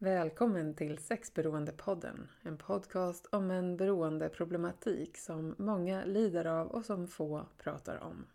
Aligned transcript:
Välkommen 0.00 0.74
till 0.74 0.98
Sexberoendepodden, 0.98 2.28
en 2.42 2.58
podcast 2.58 3.26
om 3.26 3.50
en 3.50 3.76
beroendeproblematik 3.76 5.16
som 5.16 5.54
många 5.58 6.04
lider 6.04 6.44
av 6.44 6.66
och 6.66 6.84
som 6.84 7.08
få 7.08 7.46
pratar 7.58 7.96
om. 7.96 8.26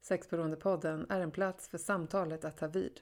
Sexberoendepodden 0.00 1.06
är 1.08 1.20
en 1.20 1.30
plats 1.30 1.68
för 1.68 1.78
samtalet 1.78 2.44
att 2.44 2.56
ta 2.56 2.66
vid. 2.66 3.00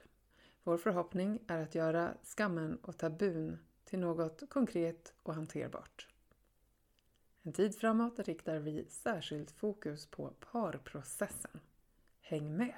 Vår 0.63 0.79
förhoppning 0.79 1.39
är 1.47 1.63
att 1.63 1.75
göra 1.75 2.15
skammen 2.23 2.79
och 2.83 2.99
tabun 2.99 3.59
till 3.85 3.99
något 3.99 4.43
konkret 4.51 5.15
och 5.23 5.35
hanterbart. 5.35 6.09
En 7.43 7.53
tid 7.53 7.75
framåt 7.75 8.19
riktar 8.19 8.59
vi 8.59 8.87
särskilt 8.89 9.51
fokus 9.51 10.07
på 10.07 10.33
parprocessen. 10.53 11.61
Häng 12.21 12.57
med! 12.57 12.75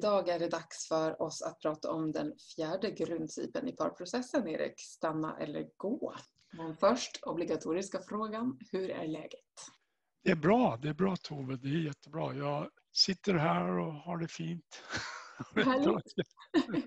Idag 0.00 0.28
är 0.28 0.38
det 0.38 0.48
dags 0.48 0.88
för 0.88 1.22
oss 1.22 1.42
att 1.42 1.60
prata 1.60 1.90
om 1.90 2.12
den 2.12 2.32
fjärde 2.56 2.90
grundprincipen 2.90 3.68
i 3.68 3.72
parprocessen, 3.72 4.48
Erik. 4.48 4.80
Stanna 4.80 5.38
eller 5.38 5.66
gå. 5.76 6.14
Men 6.52 6.76
först 6.76 7.20
obligatoriska 7.22 8.00
frågan, 8.08 8.58
hur 8.72 8.90
är 8.90 9.06
läget? 9.06 9.54
Det 10.24 10.30
är 10.30 10.36
bra, 10.36 10.78
det 10.82 10.88
är 10.88 10.94
bra 10.94 11.16
Tove, 11.16 11.56
det 11.56 11.68
är 11.68 11.84
jättebra. 11.84 12.34
Jag 12.34 12.70
sitter 12.92 13.34
här 13.34 13.78
och 13.78 13.92
har 13.92 14.18
det 14.18 14.28
fint. 14.28 14.82
Härligt. 15.54 16.14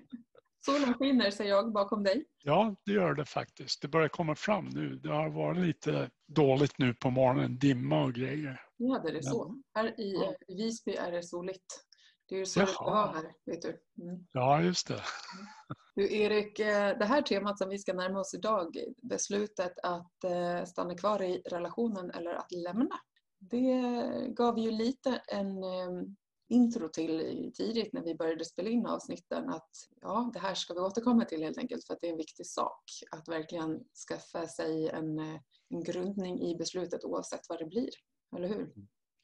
Solen 0.66 0.94
skiner, 0.94 1.30
säger 1.30 1.50
jag 1.50 1.72
bakom 1.72 2.02
dig. 2.02 2.24
Ja, 2.42 2.76
det 2.86 2.92
gör 2.92 3.14
det 3.14 3.24
faktiskt. 3.24 3.82
Det 3.82 3.88
börjar 3.88 4.08
komma 4.08 4.34
fram 4.34 4.68
nu. 4.68 4.96
Det 4.96 5.08
har 5.08 5.28
varit 5.28 5.66
lite 5.66 6.10
dåligt 6.26 6.78
nu 6.78 6.94
på 6.94 7.10
morgonen, 7.10 7.58
dimma 7.58 8.04
och 8.04 8.12
grejer. 8.12 8.60
Ja, 8.76 8.98
det 9.04 9.18
är 9.18 9.22
så. 9.22 9.62
Här 9.74 10.00
i. 10.00 10.34
Visby 10.48 10.92
är 10.92 11.12
det 11.12 11.22
soligt. 11.22 11.84
Det 12.34 12.38
är 12.38 12.40
ju 12.40 12.46
så 12.46 12.60
det 12.60 12.66
ska 12.66 12.84
Jaha. 12.84 12.94
vara 12.94 13.12
här, 13.12 13.32
vet 13.44 13.62
du. 13.62 13.68
Mm. 14.02 14.26
Ja, 14.32 14.62
just 14.62 14.88
det. 14.88 15.02
Du 15.94 16.16
Erik, 16.16 16.58
eh, 16.58 16.98
det 16.98 17.04
här 17.04 17.22
temat 17.22 17.58
som 17.58 17.68
vi 17.68 17.78
ska 17.78 17.92
närma 17.92 18.20
oss 18.20 18.34
idag, 18.34 18.78
beslutet 19.02 19.78
att 19.82 20.24
eh, 20.24 20.64
stanna 20.64 20.94
kvar 20.94 21.22
i 21.22 21.42
relationen 21.50 22.10
eller 22.10 22.34
att 22.34 22.52
lämna. 22.52 23.00
Det 23.38 23.82
gav 24.28 24.58
ju 24.58 24.70
lite 24.70 25.22
en 25.28 25.62
eh, 25.62 26.02
intro 26.48 26.88
till 26.88 27.50
tidigt 27.54 27.92
när 27.92 28.02
vi 28.02 28.14
började 28.14 28.44
spela 28.44 28.70
in 28.70 28.86
avsnitten 28.86 29.48
att 29.48 29.70
ja, 30.00 30.30
det 30.32 30.38
här 30.38 30.54
ska 30.54 30.74
vi 30.74 30.80
återkomma 30.80 31.24
till 31.24 31.42
helt 31.42 31.58
enkelt 31.58 31.86
för 31.86 31.94
att 31.94 32.00
det 32.00 32.06
är 32.06 32.12
en 32.12 32.16
viktig 32.16 32.46
sak 32.46 32.84
att 33.10 33.28
verkligen 33.28 33.80
skaffa 34.08 34.46
sig 34.48 34.88
en, 34.88 35.18
eh, 35.18 35.40
en 35.68 35.84
grundning 35.84 36.42
i 36.42 36.56
beslutet 36.56 37.04
oavsett 37.04 37.48
vad 37.48 37.58
det 37.58 37.66
blir. 37.66 37.90
Eller 38.36 38.48
hur? 38.48 38.72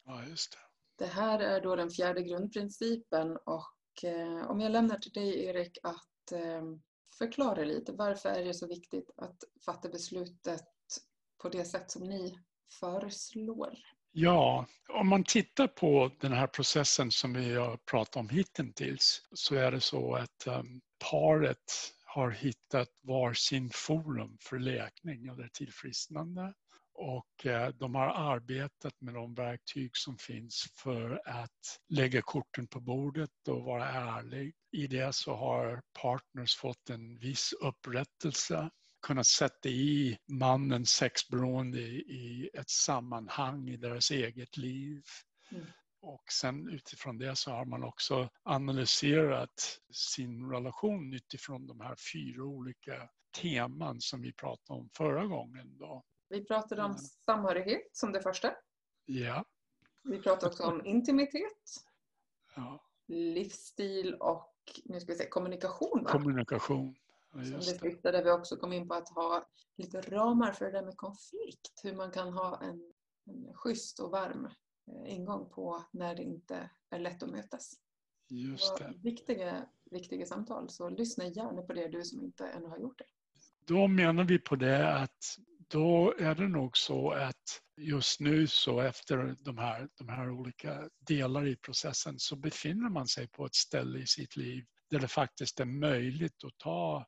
Ja, 0.05 0.25
just 0.25 0.53
det. 0.53 0.70
Det 1.01 1.07
här 1.07 1.39
är 1.39 1.61
då 1.61 1.77
den 1.77 1.91
fjärde 1.91 2.23
grundprincipen 2.23 3.37
och 3.37 4.05
eh, 4.05 4.51
om 4.51 4.61
jag 4.61 4.73
lämnar 4.73 4.99
till 4.99 5.13
dig 5.13 5.45
Erik 5.45 5.79
att 5.83 6.33
eh, 6.33 6.63
förklara 7.19 7.65
lite. 7.65 7.93
Varför 7.93 8.29
är 8.29 8.45
det 8.45 8.55
så 8.55 8.67
viktigt 8.67 9.11
att 9.17 9.37
fatta 9.65 9.89
beslutet 9.89 10.67
på 11.43 11.49
det 11.49 11.65
sätt 11.65 11.91
som 11.91 12.03
ni 12.03 12.39
föreslår? 12.81 13.75
Ja, 14.13 14.67
om 14.89 15.09
man 15.09 15.25
tittar 15.25 15.67
på 15.67 16.11
den 16.21 16.33
här 16.33 16.47
processen 16.47 17.11
som 17.11 17.33
vi 17.33 17.55
har 17.55 17.77
pratat 17.77 18.17
om 18.17 18.29
hittills 18.29 19.23
så 19.33 19.55
är 19.55 19.73
det 19.73 19.81
så 19.81 20.15
att 20.15 20.47
um, 20.47 20.81
paret 21.11 21.95
har 22.05 22.31
hittat 22.31 22.89
varsin 23.03 23.71
forum 23.73 24.37
för 24.41 24.59
läkning 24.59 25.27
eller 25.27 25.49
tillfrisknande. 25.49 26.55
Och 27.03 27.47
eh, 27.47 27.69
de 27.69 27.95
har 27.95 28.07
arbetat 28.07 29.01
med 29.01 29.15
de 29.15 29.35
verktyg 29.35 29.97
som 29.97 30.19
finns 30.19 30.67
för 30.77 31.23
att 31.25 31.79
lägga 31.89 32.23
korten 32.23 32.67
på 32.67 32.81
bordet 32.81 33.49
och 33.49 33.65
vara 33.65 33.89
ärlig. 33.89 34.55
I 34.73 34.87
det 34.87 35.15
så 35.15 35.35
har 35.35 35.83
partners 36.03 36.57
fått 36.57 36.91
en 36.91 37.19
viss 37.19 37.53
upprättelse 37.53 38.71
kunnat 39.07 39.27
sätta 39.27 39.69
i 39.69 40.19
mannens 40.29 40.91
sexberoende 40.91 41.81
i, 41.81 41.97
i 41.99 42.51
ett 42.55 42.71
sammanhang 42.71 43.69
i 43.69 43.77
deras 43.77 44.11
eget 44.11 44.57
liv. 44.57 45.03
Mm. 45.51 45.67
Och 46.03 46.33
sen 46.33 46.69
utifrån 46.69 47.19
det 47.19 47.37
så 47.37 47.51
har 47.51 47.65
man 47.65 47.85
också 47.85 48.29
analyserat 48.43 49.79
sin 49.93 50.51
relation 50.51 51.13
utifrån 51.15 51.67
de 51.67 51.81
här 51.81 51.97
fyra 52.13 52.45
olika 52.45 53.09
teman 53.43 54.01
som 54.01 54.23
vi 54.23 54.33
pratade 54.33 54.81
om 54.81 54.91
förra 54.97 55.27
gången. 55.27 55.79
Då. 55.79 56.05
Vi 56.31 56.45
pratade 56.45 56.83
om 56.83 56.99
samhörighet 56.99 57.89
som 57.93 58.13
det 58.13 58.23
första. 58.23 58.53
Ja, 59.05 59.45
Vi 60.03 60.19
pratade 60.19 60.47
också 60.47 60.63
om 60.63 60.87
intimitet, 60.87 61.85
ja. 62.57 62.85
livsstil 63.07 64.15
och 64.15 64.55
nu 64.85 65.01
ska 65.01 65.13
vi 65.13 65.19
se, 65.19 65.29
kommunikation. 65.29 66.05
Va? 66.05 66.11
kommunikation. 66.11 66.95
Ja, 67.33 67.45
Som 67.45 67.53
det 67.53 67.57
det. 67.59 67.79
sista 67.79 68.13
där 68.13 68.25
vi 68.25 68.31
också 68.31 68.57
kom 68.57 68.73
in 68.73 68.89
på 68.89 68.95
att 68.95 69.09
ha 69.09 69.49
lite 69.77 70.01
ramar 70.01 70.53
för 70.53 70.65
det 70.65 70.71
där 70.71 70.83
med 70.85 70.97
konflikt. 70.97 71.81
Hur 71.83 71.95
man 71.95 72.11
kan 72.11 72.33
ha 72.33 72.63
en, 72.63 72.93
en 73.27 73.55
schysst 73.55 74.01
och 74.01 74.11
varm 74.11 74.47
eh, 74.87 75.15
ingång 75.15 75.51
på 75.51 75.85
när 75.93 76.15
det 76.15 76.23
inte 76.23 76.71
är 76.91 76.99
lätt 76.99 77.23
att 77.23 77.31
mötas. 77.31 77.73
Just 78.29 78.79
det. 78.79 78.85
Vad 78.85 79.03
Viktiga, 79.03 79.67
viktiga 79.91 80.27
samtal, 80.27 80.71
så 80.71 80.89
lyssna 80.89 81.27
gärna 81.27 81.63
på 81.63 81.73
det 81.73 81.89
du 81.89 82.03
som 82.05 82.21
inte 82.23 82.47
ännu 82.47 82.67
har 82.69 82.79
gjort 82.79 82.99
det. 82.99 83.05
Då 83.65 83.89
menar 83.89 84.25
vi 84.25 84.39
på 84.39 84.57
det 84.57 84.95
att 84.95 85.39
då 85.71 86.15
är 86.19 86.35
det 86.35 86.49
nog 86.49 86.77
så 86.77 87.11
att 87.11 87.63
just 87.77 88.21
nu 88.21 88.47
så 88.47 88.81
efter 88.81 89.37
de 89.41 89.59
här, 89.59 89.89
de 89.99 90.09
här 90.09 90.31
olika 90.31 90.89
delar 91.07 91.47
i 91.47 91.57
processen 91.57 92.19
så 92.19 92.37
befinner 92.37 92.89
man 92.89 93.07
sig 93.07 93.29
på 93.29 93.47
ett 93.47 93.55
ställe 93.55 93.99
i 93.99 94.07
sitt 94.07 94.37
liv 94.37 94.65
där 94.91 94.99
det 94.99 95.09
faktiskt 95.09 95.61
är 95.61 95.65
möjligt 95.65 96.45
att 96.45 96.59
ta 96.59 97.07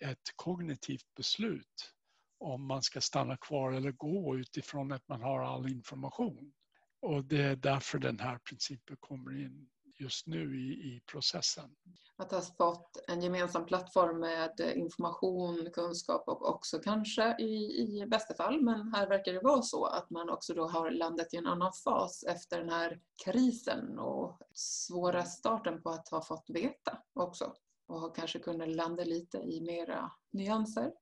ett 0.00 0.32
kognitivt 0.36 1.14
beslut 1.16 1.92
om 2.38 2.66
man 2.66 2.82
ska 2.82 3.00
stanna 3.00 3.36
kvar 3.36 3.72
eller 3.72 3.92
gå 3.92 4.36
utifrån 4.36 4.92
att 4.92 5.08
man 5.08 5.22
har 5.22 5.40
all 5.40 5.68
information. 5.68 6.52
Och 7.00 7.24
det 7.24 7.42
är 7.42 7.56
därför 7.56 7.98
den 7.98 8.18
här 8.18 8.38
principen 8.38 8.96
kommer 9.00 9.40
in 9.40 9.68
just 9.98 10.26
nu 10.26 10.60
i, 10.60 10.72
i 10.72 11.00
processen. 11.06 11.76
Att 12.16 12.32
ha 12.32 12.40
fått 12.40 12.96
en 13.08 13.22
gemensam 13.22 13.66
plattform 13.66 14.20
med 14.20 14.72
information, 14.76 15.70
kunskap 15.72 16.28
och 16.28 16.48
också 16.48 16.78
kanske 16.78 17.36
i, 17.38 17.54
i 18.02 18.06
bästa 18.06 18.34
fall, 18.34 18.62
men 18.62 18.94
här 18.94 19.06
verkar 19.08 19.32
det 19.32 19.40
vara 19.40 19.62
så 19.62 19.84
att 19.84 20.10
man 20.10 20.30
också 20.30 20.54
då 20.54 20.68
har 20.68 20.90
landat 20.90 21.34
i 21.34 21.36
en 21.36 21.46
annan 21.46 21.72
fas 21.84 22.24
efter 22.24 22.58
den 22.58 22.68
här 22.68 23.00
krisen 23.24 23.98
och 23.98 24.38
svåra 24.54 25.24
starten 25.24 25.82
på 25.82 25.90
att 25.90 26.08
ha 26.08 26.22
fått 26.22 26.50
veta 26.50 26.98
också 27.12 27.52
och 27.86 28.00
har 28.00 28.14
kanske 28.14 28.38
kunnat 28.38 28.68
landa 28.68 29.04
lite 29.04 29.38
i 29.38 29.60
mera 29.60 30.10
nyanser. 30.32 30.92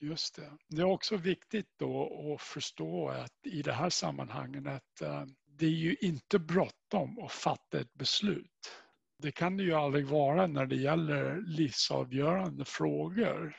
Just 0.00 0.34
det. 0.34 0.52
Det 0.68 0.82
är 0.82 0.92
också 0.92 1.16
viktigt 1.16 1.68
då 1.76 2.04
att 2.34 2.42
förstå 2.42 3.08
att 3.08 3.46
i 3.46 3.62
det 3.62 3.72
här 3.72 3.90
sammanhanget 3.90 4.66
att 4.66 5.00
eh, 5.02 5.24
det 5.60 5.66
är 5.66 5.70
ju 5.70 5.96
inte 6.00 6.38
bråttom 6.38 7.18
att 7.18 7.32
fatta 7.32 7.80
ett 7.80 7.94
beslut. 7.94 8.72
Det 9.18 9.32
kan 9.32 9.56
det 9.56 9.62
ju 9.62 9.74
aldrig 9.74 10.06
vara 10.06 10.46
när 10.46 10.66
det 10.66 10.76
gäller 10.76 11.42
livsavgörande 11.46 12.64
frågor. 12.64 13.56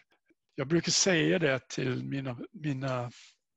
Jag 0.56 0.68
brukar 0.68 0.92
säga 0.92 1.40
det 1.40 1.70
till 1.70 2.04
mina, 2.04 2.40
mina 2.52 3.12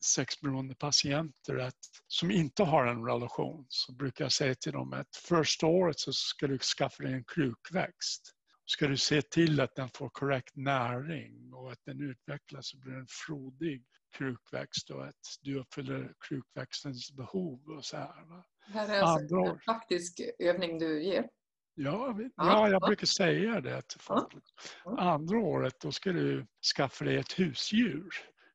sexberoende 0.04 0.74
patienter 0.74 1.56
att, 1.58 1.78
som 2.06 2.30
inte 2.30 2.62
har 2.62 2.86
en 2.86 3.04
relation 3.04 3.66
så 3.68 3.92
brukar 3.92 4.24
jag 4.24 4.32
säga 4.32 4.54
till 4.54 4.72
dem 4.72 4.92
att 4.92 5.16
första 5.16 5.66
året 5.66 5.98
så 5.98 6.12
ska 6.12 6.46
du 6.46 6.58
skaffa 6.58 7.02
dig 7.02 7.12
en 7.12 7.24
krukväxt. 7.24 8.32
Ska 8.66 8.86
du 8.86 8.96
se 8.96 9.22
till 9.22 9.60
att 9.60 9.74
den 9.74 9.88
får 9.88 10.08
korrekt 10.08 10.56
näring 10.56 11.54
och 11.54 11.72
att 11.72 11.84
den 11.84 12.00
utvecklas 12.00 12.74
och 12.74 12.80
blir 12.80 12.94
en 12.94 13.06
frodig 13.08 13.84
krukväxt 14.14 14.90
och 14.90 15.06
att 15.06 15.38
du 15.40 15.58
uppfyller 15.58 16.14
krukväxtens 16.28 17.12
behov 17.12 17.70
och 17.76 17.84
så 17.84 17.96
här. 17.96 18.24
Va? 18.28 18.44
Det 18.66 18.72
här 18.72 18.88
är 18.88 19.00
alltså 19.00 19.36
en 19.36 19.58
praktisk 19.58 20.20
övning 20.38 20.78
du 20.78 21.02
ger? 21.02 21.28
Ja, 21.74 22.18
ja, 22.36 22.68
jag 22.68 22.82
brukar 22.82 23.06
säga 23.06 23.60
det 23.60 23.82
till 23.88 24.00
folk. 24.00 24.44
Andra 24.84 25.38
året 25.38 25.80
då 25.80 25.92
ska 25.92 26.12
du 26.12 26.46
skaffa 26.76 27.04
dig 27.04 27.16
ett 27.16 27.38
husdjur, 27.38 28.08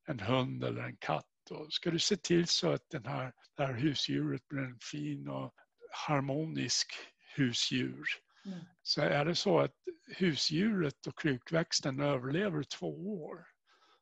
en 0.07 0.19
hund 0.19 0.63
eller 0.63 0.81
en 0.81 0.97
katt. 0.97 1.25
Och 1.49 1.73
ska 1.73 1.91
du 1.91 1.99
se 1.99 2.15
till 2.17 2.47
så 2.47 2.71
att 2.71 2.89
den 2.89 3.05
här, 3.05 3.33
det 3.57 3.65
här 3.65 3.73
husdjuret 3.73 4.47
blir 4.47 4.61
en 4.61 4.79
fin 4.91 5.27
och 5.27 5.53
harmonisk 5.91 6.93
husdjur. 7.35 8.05
Mm. 8.45 8.59
Så 8.83 9.01
är 9.01 9.25
det 9.25 9.35
så 9.35 9.59
att 9.59 9.73
husdjuret 10.17 11.07
och 11.07 11.19
krukväxten 11.19 11.99
överlever 11.99 12.63
två 12.63 13.23
år 13.23 13.45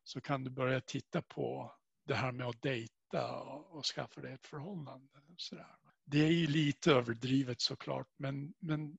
så 0.08 0.20
kan 0.20 0.44
du 0.44 0.50
börja 0.50 0.80
titta 0.80 1.22
på 1.22 1.72
det 2.06 2.14
här 2.14 2.32
med 2.32 2.46
att 2.46 2.62
dejta 2.62 3.40
och, 3.40 3.76
och 3.76 3.84
skaffa 3.84 4.20
dig 4.20 4.32
ett 4.32 4.46
förhållande. 4.46 5.08
Sådär. 5.36 5.76
Det 6.04 6.18
är 6.18 6.30
ju 6.30 6.46
lite 6.46 6.92
överdrivet 6.92 7.60
såklart 7.60 8.08
men, 8.16 8.54
men 8.58 8.98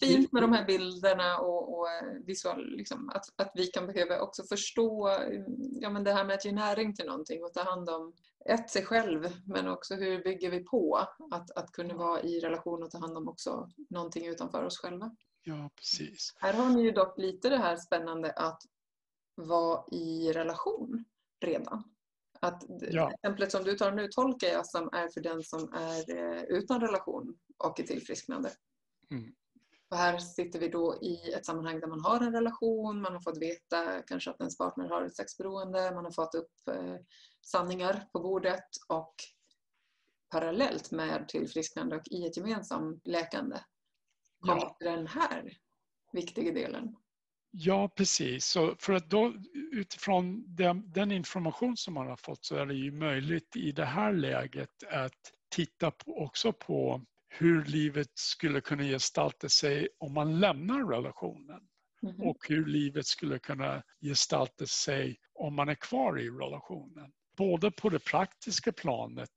Fint 0.00 0.32
med 0.32 0.42
de 0.42 0.52
här 0.52 0.64
bilderna 0.64 1.38
och, 1.38 1.78
och 1.78 1.86
visual, 2.24 2.76
liksom, 2.76 3.08
att, 3.08 3.24
att 3.36 3.52
vi 3.54 3.66
kan 3.66 3.86
behöva 3.86 4.20
också 4.20 4.44
förstå 4.44 5.10
ja, 5.80 5.90
men 5.90 6.04
det 6.04 6.12
här 6.12 6.24
med 6.24 6.34
att 6.34 6.44
ge 6.44 6.52
näring 6.52 6.94
till 6.94 7.06
någonting 7.06 7.44
och 7.44 7.52
ta 7.52 7.62
hand 7.62 7.90
om 7.90 8.12
ett 8.44 8.70
sig 8.70 8.84
själv 8.84 9.28
men 9.44 9.68
också 9.68 9.94
hur 9.94 10.24
bygger 10.24 10.50
vi 10.50 10.64
på 10.64 11.06
att, 11.30 11.50
att 11.50 11.72
kunna 11.72 11.94
vara 11.94 12.22
i 12.22 12.40
relation 12.40 12.82
och 12.82 12.90
ta 12.90 12.98
hand 12.98 13.16
om 13.16 13.28
också 13.28 13.68
någonting 13.90 14.26
utanför 14.26 14.64
oss 14.64 14.78
själva. 14.78 15.16
Ja, 15.42 15.70
precis. 15.76 16.34
Här 16.36 16.52
har 16.52 16.68
ni 16.68 16.82
ju 16.82 16.90
dock 16.90 17.18
lite 17.18 17.48
det 17.48 17.58
här 17.58 17.76
spännande 17.76 18.32
att 18.32 18.62
vara 19.38 19.84
i 19.90 20.32
relation 20.32 21.04
redan. 21.40 21.82
Att 22.40 22.64
ja. 22.80 23.12
Exemplet 23.12 23.52
som 23.52 23.64
du 23.64 23.74
tar 23.74 23.92
nu 23.92 24.08
tolkar 24.08 24.48
jag 24.48 24.66
som 24.66 24.88
är 24.92 25.08
för 25.08 25.20
den 25.20 25.42
som 25.42 25.72
är 25.72 26.16
eh, 26.16 26.42
utan 26.42 26.80
relation 26.80 27.38
och 27.58 27.80
är 27.80 27.84
tillfrisknande. 27.84 28.50
Mm. 29.10 29.34
Och 29.90 29.96
här 29.96 30.18
sitter 30.18 30.58
vi 30.58 30.68
då 30.68 30.98
i 31.02 31.32
ett 31.32 31.46
sammanhang 31.46 31.80
där 31.80 31.86
man 31.86 32.00
har 32.00 32.20
en 32.20 32.32
relation, 32.32 33.00
man 33.00 33.12
har 33.12 33.20
fått 33.20 33.38
veta 33.38 34.02
kanske 34.02 34.30
att 34.30 34.40
ens 34.40 34.58
partner 34.58 34.88
har 34.88 35.02
ett 35.02 35.16
sexberoende, 35.16 35.94
man 35.94 36.04
har 36.04 36.12
fått 36.12 36.34
upp 36.34 36.68
eh, 36.70 36.96
sanningar 37.46 38.08
på 38.12 38.20
bordet 38.20 38.68
och 38.88 39.14
parallellt 40.30 40.90
med 40.90 41.28
tillfrisknande 41.28 41.96
och 41.96 42.08
i 42.10 42.26
ett 42.26 42.36
gemensamt 42.36 43.06
läkande 43.06 43.56
kommer 44.40 44.60
ja. 44.60 44.76
den 44.80 45.06
här 45.06 45.52
viktiga 46.12 46.52
delen. 46.52 46.96
Ja, 47.50 47.88
precis. 47.88 48.44
Så 48.44 48.76
för 48.78 48.92
att 48.92 49.10
då, 49.10 49.34
utifrån 49.72 50.44
den, 50.46 50.90
den, 50.92 51.12
information 51.12 51.76
som 51.76 51.94
man 51.94 52.06
har 52.06 52.16
fått 52.16 52.44
så 52.44 52.56
är 52.56 52.66
det 52.66 52.74
ju 52.74 52.92
möjligt 52.92 53.56
i 53.56 53.72
det 53.72 53.84
här 53.84 54.12
läget 54.12 54.84
att 54.90 55.32
titta 55.50 55.90
på, 55.90 56.22
också 56.22 56.52
på 56.52 57.04
hur 57.28 57.64
livet 57.64 58.10
skulle 58.14 58.60
kunna 58.60 58.82
gestalta 58.82 59.48
sig 59.48 59.88
om 59.98 60.14
man 60.14 60.40
lämnar 60.40 60.84
relationen. 60.84 61.60
Mm. 62.02 62.20
Och 62.20 62.36
hur 62.48 62.66
livet 62.66 63.06
skulle 63.06 63.38
kunna 63.38 63.82
gestalta 64.00 64.66
sig 64.66 65.16
om 65.34 65.54
man 65.54 65.68
är 65.68 65.74
kvar 65.74 66.20
i 66.20 66.30
relationen. 66.30 67.12
Både 67.36 67.70
på 67.70 67.88
det 67.88 67.98
praktiska 67.98 68.72
planet 68.72 69.30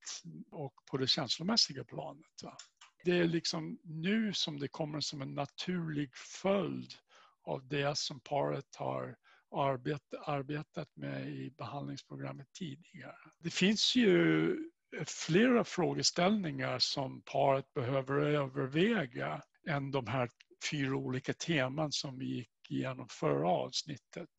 och 0.52 0.74
på 0.92 0.98
det 0.98 1.08
känslomässiga 1.08 1.84
planet. 1.84 2.44
Va? 2.44 2.58
Det 3.04 3.19
är 3.19 3.25
liksom 3.25 3.80
nu 3.84 4.34
som 4.34 4.60
det 4.60 4.68
kommer 4.68 5.00
som 5.00 5.22
en 5.22 5.34
naturlig 5.34 6.16
följd 6.16 6.94
av 7.43 7.67
det 7.67 7.97
som 7.97 8.19
paret 8.19 8.75
har 8.75 9.15
arbet, 9.55 10.01
arbetat 10.25 10.88
med 10.95 11.29
i 11.29 11.53
behandlingsprogrammet 11.57 12.47
tidigare. 12.53 13.15
Det 13.39 13.49
finns 13.49 13.95
ju 13.95 14.55
flera 15.05 15.63
frågeställningar 15.63 16.79
som 16.79 17.21
paret 17.21 17.73
behöver 17.73 18.19
överväga 18.19 19.41
än 19.69 19.91
de 19.91 20.07
här 20.07 20.29
fyra 20.71 20.95
olika 20.95 21.33
teman 21.33 21.91
som 21.91 22.17
vi 22.19 22.25
gick 22.25 22.49
igenom 22.69 23.07
förra 23.09 23.49
avsnittet. 23.49 24.29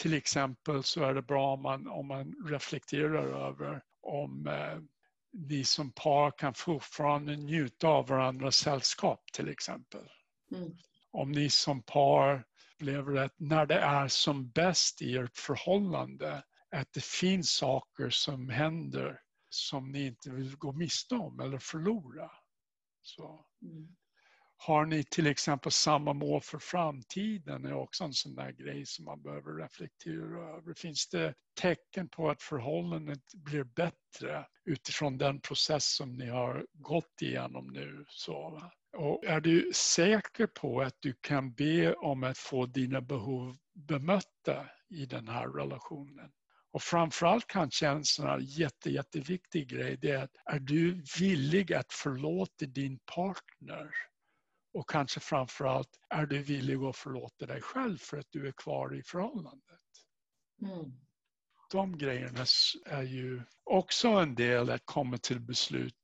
Till 0.00 0.14
exempel 0.14 0.82
så 0.82 1.04
är 1.04 1.14
det 1.14 1.22
bra 1.22 1.52
om 1.52 1.62
man, 1.62 1.88
om 1.88 2.06
man 2.06 2.34
reflekterar 2.48 3.48
över 3.48 3.82
om 4.02 4.46
eh, 4.46 4.78
ni 5.32 5.64
som 5.64 5.92
par 5.92 6.30
kan 6.30 6.54
fortfarande 6.54 7.36
njuta 7.36 7.88
av 7.88 8.06
varandras 8.08 8.56
sällskap 8.56 9.20
till 9.32 9.48
exempel. 9.48 10.08
Mm. 10.54 10.72
Om 11.12 11.32
ni 11.32 11.50
som 11.50 11.82
par 11.82 12.44
upplever 12.80 13.16
att 13.16 13.34
när 13.36 13.66
det 13.66 13.78
är 13.80 14.08
som 14.08 14.50
bäst 14.50 15.02
i 15.02 15.16
ert 15.16 15.38
förhållande 15.38 16.42
att 16.76 16.92
det 16.92 17.04
finns 17.04 17.50
saker 17.50 18.10
som 18.10 18.48
händer 18.48 19.20
som 19.48 19.92
ni 19.92 20.06
inte 20.06 20.30
vill 20.30 20.56
gå 20.56 20.72
miste 20.72 21.14
om 21.14 21.40
eller 21.40 21.58
förlora. 21.58 22.30
Så. 23.02 23.44
Mm. 23.62 23.96
Har 24.56 24.86
ni 24.86 25.04
till 25.04 25.26
exempel 25.26 25.72
samma 25.72 26.12
mål 26.12 26.40
för 26.40 26.58
framtiden 26.58 27.64
är 27.64 27.72
också 27.72 28.04
en 28.04 28.12
sån 28.12 28.34
där 28.34 28.50
grej 28.50 28.86
som 28.86 29.04
man 29.04 29.22
behöver 29.22 29.62
reflektera 29.62 30.56
över. 30.56 30.74
Finns 30.74 31.08
det 31.08 31.34
tecken 31.60 32.08
på 32.08 32.30
att 32.30 32.42
förhållandet 32.42 33.34
blir 33.34 33.64
bättre 33.64 34.46
utifrån 34.64 35.18
den 35.18 35.40
process 35.40 35.94
som 35.94 36.16
ni 36.16 36.28
har 36.28 36.66
gått 36.72 37.22
igenom 37.22 37.66
nu? 37.66 38.04
Så, 38.08 38.62
och 38.96 39.24
är 39.24 39.40
du 39.40 39.72
säker 39.74 40.46
på 40.46 40.80
att 40.80 40.96
du 41.00 41.14
kan 41.20 41.52
be 41.52 41.94
om 41.94 42.24
att 42.24 42.38
få 42.38 42.66
dina 42.66 43.00
behov 43.00 43.56
bemötta 43.74 44.66
i 44.88 45.06
den 45.06 45.28
här 45.28 45.48
relationen? 45.48 46.32
Och 46.72 46.82
framförallt 46.82 47.46
kanske 47.46 47.88
en 47.88 48.04
sån 48.04 48.26
här 48.26 48.38
jätte, 48.38 48.90
jätteviktig 48.90 49.68
grej 49.68 49.96
det 49.96 50.10
är 50.10 50.22
att 50.22 50.36
är 50.44 50.58
du 50.58 51.02
villig 51.18 51.72
att 51.72 51.92
förlåta 51.92 52.66
din 52.66 52.98
partner? 52.98 53.90
Och 54.72 54.90
kanske 54.90 55.20
framförallt 55.20 55.98
är 56.08 56.26
du 56.26 56.42
villig 56.42 56.76
att 56.76 56.96
förlåta 56.96 57.46
dig 57.46 57.60
själv 57.60 57.98
för 57.98 58.18
att 58.18 58.26
du 58.30 58.48
är 58.48 58.52
kvar 58.52 58.94
i 58.96 59.02
förhållandet? 59.02 59.80
Mm. 60.62 60.92
De 61.72 61.98
grejerna 61.98 62.44
är 62.86 63.02
ju 63.02 63.42
också 63.64 64.08
en 64.08 64.34
del 64.34 64.70
att 64.70 64.82
komma 64.84 65.18
till 65.18 65.40
beslut 65.40 65.99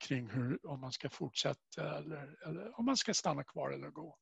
kring 0.00 0.30
hur, 0.30 0.66
om 0.66 0.80
man 0.80 0.92
ska 0.92 1.08
fortsätta 1.08 1.98
eller, 1.98 2.48
eller 2.48 2.78
om 2.78 2.84
man 2.84 2.96
ska 2.96 3.14
stanna 3.14 3.44
kvar 3.44 3.70
eller 3.70 3.90
gå. 3.90 4.18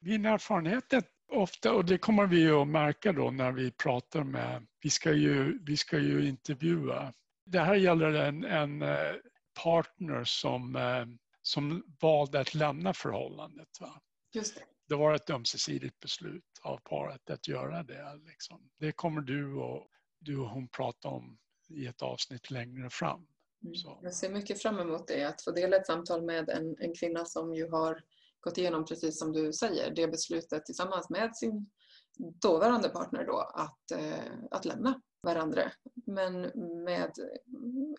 Min 0.00 0.24
erfarenhet 0.24 0.92
är 0.92 1.02
ofta, 1.32 1.72
och 1.72 1.84
det 1.84 1.98
kommer 1.98 2.26
vi 2.26 2.50
att 2.50 2.68
märka 2.68 3.12
då 3.12 3.30
när 3.30 3.52
vi 3.52 3.70
pratar 3.70 4.24
med, 4.24 4.66
vi 4.80 4.90
ska 4.90 5.12
ju, 5.12 5.58
vi 5.64 5.76
ska 5.76 5.98
ju 5.98 6.28
intervjua. 6.28 7.12
Det 7.46 7.60
här 7.60 7.74
gäller 7.74 8.12
en, 8.12 8.44
en 8.44 8.82
eh, 8.82 9.14
partner 9.62 10.24
som, 10.24 10.76
eh, 10.76 11.06
som 11.42 11.84
valde 12.00 12.40
att 12.40 12.54
lämna 12.54 12.94
förhållandet. 12.94 13.68
Va? 13.80 14.00
Just 14.34 14.54
det. 14.54 14.62
det 14.88 14.94
var 14.94 15.14
ett 15.14 15.30
ömsesidigt 15.30 16.00
beslut 16.00 16.60
av 16.62 16.78
paret 16.78 17.30
att 17.30 17.48
göra 17.48 17.82
det. 17.82 18.20
Liksom. 18.26 18.70
Det 18.78 18.92
kommer 18.92 19.20
du 19.20 19.54
och, 19.54 19.88
du 20.20 20.38
och 20.38 20.48
hon 20.48 20.68
prata 20.68 21.08
om 21.08 21.38
i 21.68 21.86
ett 21.86 22.02
avsnitt 22.02 22.50
längre 22.50 22.90
fram. 22.90 23.26
Mm. 23.66 23.98
Jag 24.02 24.14
ser 24.14 24.30
mycket 24.30 24.62
fram 24.62 24.78
emot 24.78 25.08
det, 25.08 25.24
att 25.24 25.42
få 25.42 25.50
dela 25.50 25.76
ett 25.76 25.86
samtal 25.86 26.22
med 26.22 26.48
en, 26.48 26.76
en 26.78 26.94
kvinna 26.94 27.24
som 27.24 27.54
ju 27.54 27.70
har 27.70 28.02
gått 28.40 28.58
igenom, 28.58 28.84
precis 28.84 29.18
som 29.18 29.32
du 29.32 29.52
säger, 29.52 29.90
det 29.90 30.08
beslutet 30.08 30.66
tillsammans 30.66 31.10
med 31.10 31.36
sin 31.36 31.70
dåvarande 32.18 32.88
partner 32.88 33.26
då 33.26 33.38
att, 33.38 33.90
eh, 33.90 34.48
att 34.50 34.64
lämna 34.64 35.00
varandra. 35.22 35.72
Men 36.06 36.40
med, 36.84 37.12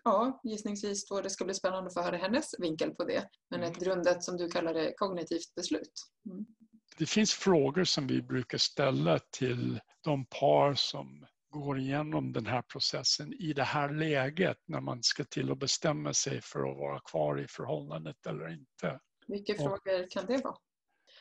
ja, 0.03 0.41
gissningsvis 0.43 1.07
då 1.07 1.21
det 1.21 1.29
ska 1.29 1.45
bli 1.45 1.53
spännande 1.53 1.87
att 1.87 1.93
få 1.93 2.01
höra 2.01 2.17
hennes 2.17 2.59
vinkel 2.59 2.91
på 2.91 3.03
det. 3.03 3.29
Men 3.49 3.63
ett 3.63 3.77
mm. 3.77 3.83
grundat, 3.83 4.23
som 4.23 4.37
du 4.37 4.49
kallar 4.49 4.73
det, 4.73 4.93
kognitivt 4.97 5.55
beslut. 5.55 5.93
Mm. 6.29 6.45
Det 6.97 7.05
finns 7.05 7.33
frågor 7.33 7.83
som 7.83 8.07
vi 8.07 8.21
brukar 8.21 8.57
ställa 8.57 9.19
till 9.19 9.79
de 10.01 10.25
par 10.25 10.73
som 10.73 11.26
går 11.49 11.79
igenom 11.79 12.33
den 12.33 12.45
här 12.45 12.61
processen 12.61 13.33
i 13.33 13.53
det 13.53 13.63
här 13.63 13.89
läget 13.89 14.57
när 14.65 14.81
man 14.81 15.03
ska 15.03 15.23
till 15.23 15.51
att 15.51 15.59
bestämma 15.59 16.13
sig 16.13 16.41
för 16.41 16.71
att 16.71 16.77
vara 16.77 16.99
kvar 16.99 17.39
i 17.39 17.47
förhållandet 17.47 18.25
eller 18.25 18.53
inte. 18.53 18.99
Vilka 19.27 19.53
och, 19.53 19.59
frågor 19.59 20.09
kan 20.09 20.25
det 20.25 20.43
vara? 20.43 20.55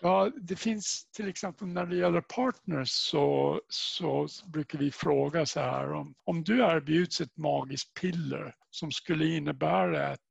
Ja, 0.00 0.30
det 0.36 0.56
finns 0.56 1.10
till 1.10 1.28
exempel 1.28 1.68
när 1.68 1.86
det 1.86 1.96
gäller 1.96 2.20
partners 2.20 2.88
så, 2.90 3.60
så 3.68 4.28
brukar 4.46 4.78
vi 4.78 4.90
fråga 4.90 5.46
så 5.46 5.60
här 5.60 5.92
om, 5.92 6.14
om 6.24 6.44
du 6.44 6.60
erbjuds 6.60 7.20
ett 7.20 7.36
magiskt 7.36 8.00
piller 8.00 8.54
som 8.70 8.92
skulle 8.92 9.26
innebära 9.26 10.08
att 10.08 10.26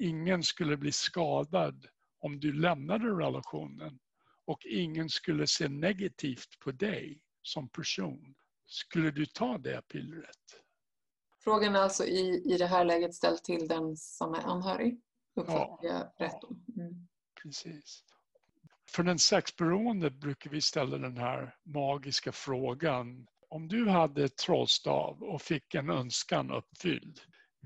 ingen 0.00 0.42
skulle 0.42 0.76
bli 0.76 0.92
skadad 0.92 1.86
om 2.20 2.40
du 2.40 2.52
lämnade 2.52 3.04
relationen 3.06 3.98
och 4.46 4.66
ingen 4.66 5.08
skulle 5.08 5.46
se 5.46 5.68
negativt 5.68 6.58
på 6.58 6.70
dig 6.70 7.20
som 7.42 7.68
person. 7.68 8.34
Skulle 8.72 9.10
du 9.10 9.26
ta 9.26 9.58
det 9.58 9.88
pillret? 9.88 10.62
Frågan 11.44 11.76
är 11.76 11.80
alltså 11.80 12.04
i, 12.04 12.52
i 12.54 12.58
det 12.58 12.66
här 12.66 12.84
läget 12.84 13.14
ställd 13.14 13.42
till 13.42 13.68
den 13.68 13.96
som 13.96 14.34
är 14.34 14.42
anhörig? 14.42 15.00
Uppfattar 15.36 15.78
ja, 15.82 16.12
jag 16.18 16.26
rätt? 16.26 16.42
Mm. 16.76 17.08
Precis. 17.42 18.04
För 18.90 19.02
den 19.02 19.18
sexberoende 19.18 20.10
brukar 20.10 20.50
vi 20.50 20.60
ställa 20.60 20.98
den 20.98 21.16
här 21.16 21.56
magiska 21.64 22.32
frågan 22.32 23.26
om 23.48 23.68
du 23.68 23.88
hade 23.88 24.28
trollstav 24.28 25.22
och 25.22 25.42
fick 25.42 25.74
en 25.74 25.90
önskan 25.90 26.50
uppfylld, 26.50 27.20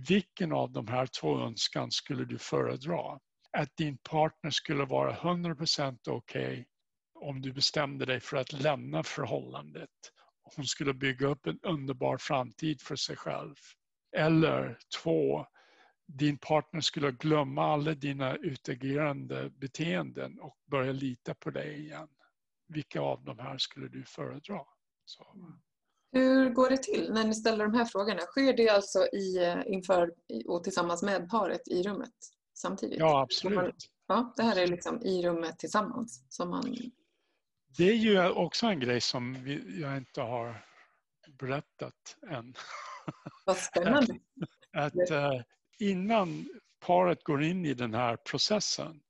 vilken 0.09 0.53
av 0.53 0.73
de 0.73 0.89
här 0.89 1.07
två 1.07 1.39
önskan 1.39 1.91
skulle 1.91 2.25
du 2.25 2.39
föredra? 2.39 3.19
Att 3.51 3.77
din 3.77 3.99
partner 3.99 4.51
skulle 4.51 4.85
vara 4.85 5.17
100% 5.17 5.99
okej 6.07 6.17
okay 6.17 6.65
om 7.15 7.43
du 7.43 7.53
bestämde 7.53 8.05
dig 8.05 8.21
för 8.21 8.37
att 8.37 8.53
lämna 8.53 9.03
förhållandet. 9.03 9.91
Hon 10.57 10.65
skulle 10.65 10.95
bygga 10.95 11.26
upp 11.26 11.47
en 11.47 11.59
underbar 11.62 12.19
framtid 12.19 12.81
för 12.81 12.97
sig 12.97 13.17
själv. 13.17 13.55
Eller 14.17 14.79
två, 15.03 15.47
din 16.07 16.38
partner 16.38 16.81
skulle 16.81 17.11
glömma 17.11 17.73
alla 17.73 17.95
dina 17.95 18.37
utagerande 18.37 19.50
beteenden 19.50 20.41
och 20.41 20.57
börja 20.71 20.93
lita 20.93 21.35
på 21.35 21.50
dig 21.50 21.81
igen. 21.81 22.09
Vilka 22.69 23.00
av 23.00 23.25
de 23.25 23.38
här 23.38 23.59
skulle 23.59 23.88
du 23.88 24.05
föredra? 24.05 24.61
Så. 25.05 25.26
Hur 26.12 26.50
går 26.50 26.71
det 26.71 26.83
till 26.83 27.12
när 27.12 27.25
ni 27.25 27.35
ställer 27.35 27.65
de 27.65 27.75
här 27.75 27.85
frågorna? 27.85 28.21
Sker 28.21 28.57
det 28.57 28.69
alltså 28.69 29.07
i, 29.07 29.55
inför 29.67 30.15
och 30.47 30.65
tillsammans 30.65 31.03
med 31.03 31.31
paret 31.31 31.69
i 31.69 31.83
rummet 31.83 32.15
samtidigt? 32.55 32.99
Ja, 32.99 33.23
absolut. 33.23 33.91
Ja, 34.07 34.35
det 34.37 34.43
här 34.43 34.59
är 34.59 34.67
liksom 34.67 35.03
i 35.03 35.23
rummet 35.26 35.59
tillsammans 35.59 36.25
som 36.29 36.50
man 36.50 36.76
det 37.76 37.85
är 37.85 37.95
ju 37.95 38.28
också 38.28 38.66
en 38.66 38.80
grej 38.80 39.00
som 39.00 39.37
jag 39.80 39.97
inte 39.97 40.21
har 40.21 40.66
berättat 41.38 42.16
än. 42.30 42.54
Vad 43.45 43.56
spännande. 43.56 44.18
att, 44.76 45.11
att 45.11 45.47
innan 45.78 46.49
paret 46.80 47.25
går 47.25 47.42
in 47.42 47.66
i 47.66 47.75
den 47.75 47.95
här 47.95 48.16
processen 48.16 49.00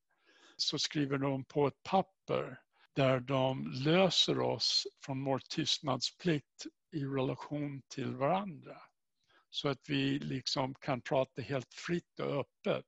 så 0.57 0.79
skriver 0.79 1.19
de 1.19 1.45
på 1.45 1.67
ett 1.67 1.83
papper 1.83 2.61
där 2.95 3.21
de 3.21 3.73
löser 3.85 4.41
oss 4.41 4.87
från 5.05 5.25
vår 5.25 5.39
tystnadsplikt 5.39 6.67
i 6.93 7.05
relation 7.05 7.83
till 7.89 8.15
varandra. 8.15 8.77
Så 9.51 9.69
att 9.69 9.81
vi 9.89 10.19
liksom 10.19 10.75
kan 10.75 11.01
prata 11.01 11.43
helt 11.43 11.75
fritt 11.75 12.21
och 12.21 12.41
öppet. 12.41 12.87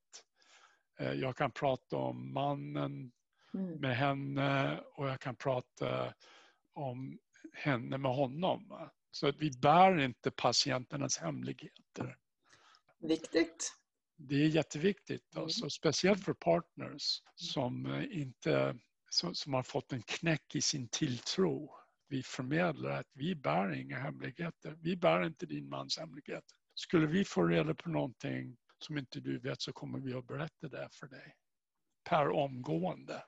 Eh, 1.00 1.12
jag 1.12 1.36
kan 1.36 1.50
prata 1.50 1.96
om 1.96 2.32
mannen 2.32 3.12
mm. 3.54 3.80
med 3.80 3.96
henne 3.96 4.80
och 4.80 5.08
jag 5.08 5.20
kan 5.20 5.36
prata 5.36 6.14
om 6.72 7.18
henne 7.52 7.98
med 7.98 8.14
honom. 8.14 8.90
Så 9.10 9.28
att 9.28 9.36
vi 9.36 9.50
bär 9.50 9.98
inte 9.98 10.30
patienternas 10.30 11.18
hemligheter. 11.18 12.16
Viktigt. 12.98 13.74
Det 14.16 14.34
är 14.34 14.48
jätteviktigt, 14.48 15.34
mm. 15.34 15.44
alltså, 15.44 15.70
speciellt 15.70 16.24
för 16.24 16.34
partners 16.34 17.22
som, 17.34 18.02
inte, 18.10 18.78
som, 19.10 19.34
som 19.34 19.54
har 19.54 19.62
fått 19.62 19.92
en 19.92 20.02
knäck 20.02 20.54
i 20.54 20.60
sin 20.60 20.88
tilltro. 20.88 21.70
Vi 22.08 22.22
förmedlar 22.22 22.90
att 22.90 23.10
vi 23.12 23.34
bär 23.34 23.72
inga 23.72 23.98
hemligheter. 23.98 24.76
Vi 24.80 24.96
bär 24.96 25.26
inte 25.26 25.46
din 25.46 25.68
mans 25.68 25.98
hemligheter. 25.98 26.56
Skulle 26.74 27.06
vi 27.06 27.24
få 27.24 27.44
reda 27.44 27.74
på 27.74 27.88
någonting 27.88 28.56
som 28.78 28.98
inte 28.98 29.20
du 29.20 29.38
vet 29.38 29.60
så 29.60 29.72
kommer 29.72 29.98
vi 29.98 30.14
att 30.14 30.26
berätta 30.26 30.68
det 30.68 30.88
för 30.92 31.06
dig. 31.06 31.34
Per 32.04 32.30
omgående. 32.30 33.22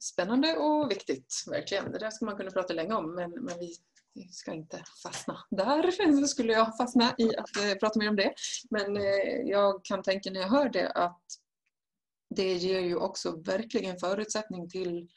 Spännande 0.00 0.56
och 0.56 0.90
viktigt, 0.90 1.44
verkligen. 1.46 1.92
Det 1.92 1.98
där 1.98 2.10
skulle 2.10 2.30
man 2.30 2.38
kunna 2.38 2.50
prata 2.50 2.74
länge 2.74 2.94
om 2.94 3.14
men, 3.14 3.30
men 3.30 3.58
vi 3.58 3.76
ska 4.30 4.52
inte 4.52 4.84
fastna 5.02 5.44
där. 5.50 5.90
Så 6.20 6.26
skulle 6.26 6.52
jag 6.52 6.76
fastna 6.76 7.14
i 7.18 7.36
att 7.36 7.56
eh, 7.56 7.74
prata 7.80 7.98
mer 7.98 8.08
om 8.08 8.16
det. 8.16 8.34
Men 8.70 8.96
eh, 8.96 9.02
jag 9.44 9.84
kan 9.84 10.02
tänka 10.02 10.30
när 10.30 10.40
jag 10.40 10.48
hör 10.48 10.68
det 10.68 10.90
att 10.90 11.22
det 12.30 12.54
ger 12.54 12.80
ju 12.80 12.96
också 12.96 13.40
verkligen 13.40 13.98
förutsättning 13.98 14.68
till, 14.68 15.08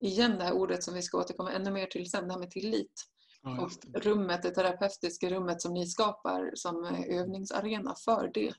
igen 0.00 0.38
det 0.38 0.44
här 0.44 0.52
ordet 0.52 0.84
som 0.84 0.94
vi 0.94 1.02
ska 1.02 1.18
återkomma 1.18 1.52
ännu 1.52 1.70
mer 1.70 1.86
till 1.86 2.10
sen, 2.10 2.26
det 2.26 2.32
här 2.32 2.40
med 2.40 2.50
tillit. 2.50 3.04
Ja, 3.42 3.60
och 3.60 4.02
rummet, 4.02 4.42
det 4.42 4.50
terapeutiska 4.50 5.30
rummet 5.30 5.62
som 5.62 5.74
ni 5.74 5.86
skapar 5.86 6.52
som 6.54 6.84
övningsarena 7.08 7.94
för 7.94 8.30
det. 8.34 8.54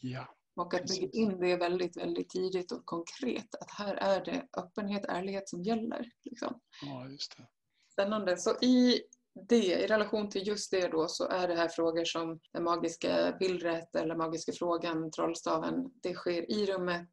Ja. 0.00 0.34
Och 0.56 0.74
att 0.74 0.86
bygga 0.86 1.08
in 1.12 1.40
det 1.40 1.56
väldigt, 1.56 1.96
väldigt 1.96 2.30
tidigt 2.30 2.72
och 2.72 2.86
konkret. 2.86 3.54
Att 3.60 3.70
här 3.70 3.94
är 3.94 4.24
det 4.24 4.46
öppenhet, 4.56 5.04
ärlighet 5.04 5.48
som 5.48 5.62
gäller. 5.62 6.10
Liksom. 6.24 6.60
Ja, 6.82 7.08
just 7.08 7.36
det. 7.36 7.46
Spännande. 7.92 8.36
Så 8.36 8.50
i 8.60 9.02
det, 9.48 9.56
i 9.56 9.86
relation 9.86 10.30
till 10.30 10.46
just 10.46 10.70
det 10.70 10.88
då 10.88 11.08
så 11.08 11.28
är 11.28 11.48
det 11.48 11.54
här 11.54 11.68
frågor 11.68 12.04
som 12.04 12.40
det 12.52 12.60
magiska 12.60 13.36
bildret 13.38 13.96
eller 13.96 14.16
magiska 14.16 14.52
frågan, 14.52 15.10
trollstaven. 15.10 15.90
Det 16.02 16.14
sker 16.14 16.50
i 16.50 16.66
rummet, 16.66 17.10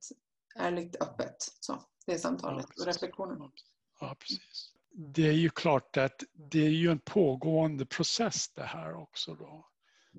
ärligt, 0.56 1.02
öppet. 1.02 1.36
Så, 1.40 1.84
det 2.06 2.14
är 2.14 2.18
samtalet 2.18 2.66
ja, 2.76 2.82
och 2.82 2.88
reflektionen. 2.88 3.52
Ja, 4.00 4.16
precis. 4.20 4.74
Det 4.94 5.28
är 5.28 5.34
ju 5.34 5.50
klart 5.50 5.98
att 5.98 6.24
det 6.34 6.66
är 6.66 6.70
ju 6.70 6.92
en 6.92 7.00
pågående 7.00 7.86
process 7.86 8.54
det 8.54 8.64
här 8.64 8.94
också 8.94 9.36
då. 9.36 9.68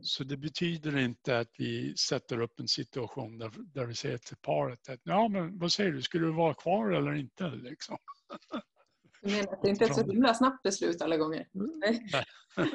Så 0.01 0.25
det 0.25 0.37
betyder 0.37 0.99
inte 0.99 1.39
att 1.39 1.51
vi 1.59 1.97
sätter 1.97 2.41
upp 2.41 2.61
en 2.61 2.69
situation 2.69 3.39
där, 3.39 3.53
där 3.75 3.87
vi 3.87 3.95
säger 3.95 4.19
till 4.19 4.37
paret 4.37 4.89
att 4.89 5.01
ja, 5.03 5.29
men 5.29 5.59
vad 5.59 5.73
säger 5.73 5.93
du, 5.93 6.03
ska 6.03 6.19
du 6.19 6.33
vara 6.33 6.55
kvar 6.55 6.91
eller 6.91 7.15
inte? 7.15 7.51
Liksom. 7.51 7.97
Du 9.23 9.31
menar 9.31 9.53
att 9.53 9.63
det 9.63 9.69
inte 9.69 9.85
är 9.85 9.89
ett 9.89 9.95
så 9.95 10.11
himla 10.11 10.35
snabbt 10.35 10.63
beslut 10.63 11.03
alla 11.03 11.17
gånger? 11.17 11.49
Nej. 11.53 12.03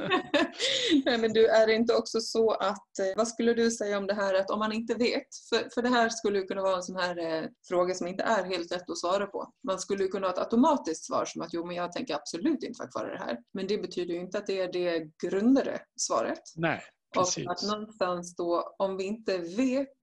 Nej. 1.06 1.18
men 1.18 1.34
du, 1.34 1.48
är 1.48 1.68
det 1.68 1.74
inte 1.74 1.94
också 1.94 2.20
så 2.20 2.52
att, 2.52 3.00
eh, 3.00 3.18
vad 3.18 3.28
skulle 3.28 3.54
du 3.54 3.72
säga 3.72 3.98
om 3.98 4.08
det 4.08 4.14
här 4.14 4.34
att 4.34 4.50
om 4.50 4.60
man 4.60 4.72
inte 4.72 4.94
vet, 4.94 5.28
för, 5.50 5.70
för 5.74 5.82
det 5.82 5.90
här 5.90 6.10
skulle 6.10 6.42
kunna 6.42 6.62
vara 6.62 6.76
en 6.76 6.84
sån 6.84 6.96
här 6.96 7.18
eh, 7.18 7.50
fråga 7.68 7.94
som 7.94 8.08
inte 8.08 8.24
är 8.24 8.44
helt 8.44 8.72
lätt 8.72 8.90
att 8.90 8.98
svara 8.98 9.28
på. 9.28 9.54
Man 9.64 9.80
skulle 9.80 10.08
kunna 10.08 10.28
ha 10.28 10.34
ett 10.34 10.40
automatiskt 10.40 11.06
svar 11.06 11.26
som 11.26 11.42
att 11.42 11.54
jo 11.54 11.66
men 11.66 11.76
jag 11.76 11.92
tänker 11.92 12.16
absolut 12.16 12.64
inte 12.64 12.80
vara 12.80 12.90
kvar 12.90 13.08
i 13.08 13.12
det 13.12 13.24
här. 13.24 13.38
Men 13.54 13.68
det 13.68 13.78
betyder 13.78 14.14
ju 14.14 14.20
inte 14.20 14.38
att 14.38 14.48
det 14.48 14.62
är 14.62 14.74
det 14.74 15.10
grundade 15.24 15.80
svaret. 15.96 16.42
Nej, 16.56 16.82
Precis. 17.14 17.46
Och 17.46 17.52
att 17.52 17.64
någonstans 17.64 18.36
då, 18.36 18.76
om 18.78 18.98
vi 18.98 19.04
inte 19.04 19.38
vet, 19.38 19.98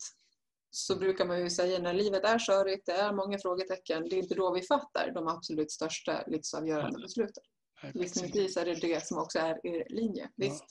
så 0.70 0.96
brukar 0.96 1.26
man 1.26 1.40
ju 1.40 1.50
säga 1.50 1.78
när 1.78 1.92
livet 1.92 2.24
är 2.24 2.38
körigt, 2.38 2.86
det 2.86 2.92
är 2.92 3.12
många 3.12 3.38
frågetecken, 3.38 4.08
det 4.08 4.16
är 4.16 4.22
inte 4.22 4.34
då 4.34 4.54
vi 4.54 4.62
fattar 4.62 5.12
de 5.14 5.28
absolut 5.28 5.72
största 5.72 6.24
livsavgörande 6.26 6.98
besluten. 6.98 7.44
Gissningsvis 7.94 8.56
är 8.56 8.64
det 8.64 8.74
det 8.74 9.06
som 9.06 9.18
också 9.18 9.38
är 9.38 9.66
er 9.66 9.86
linje. 9.88 10.30
Visst? 10.36 10.64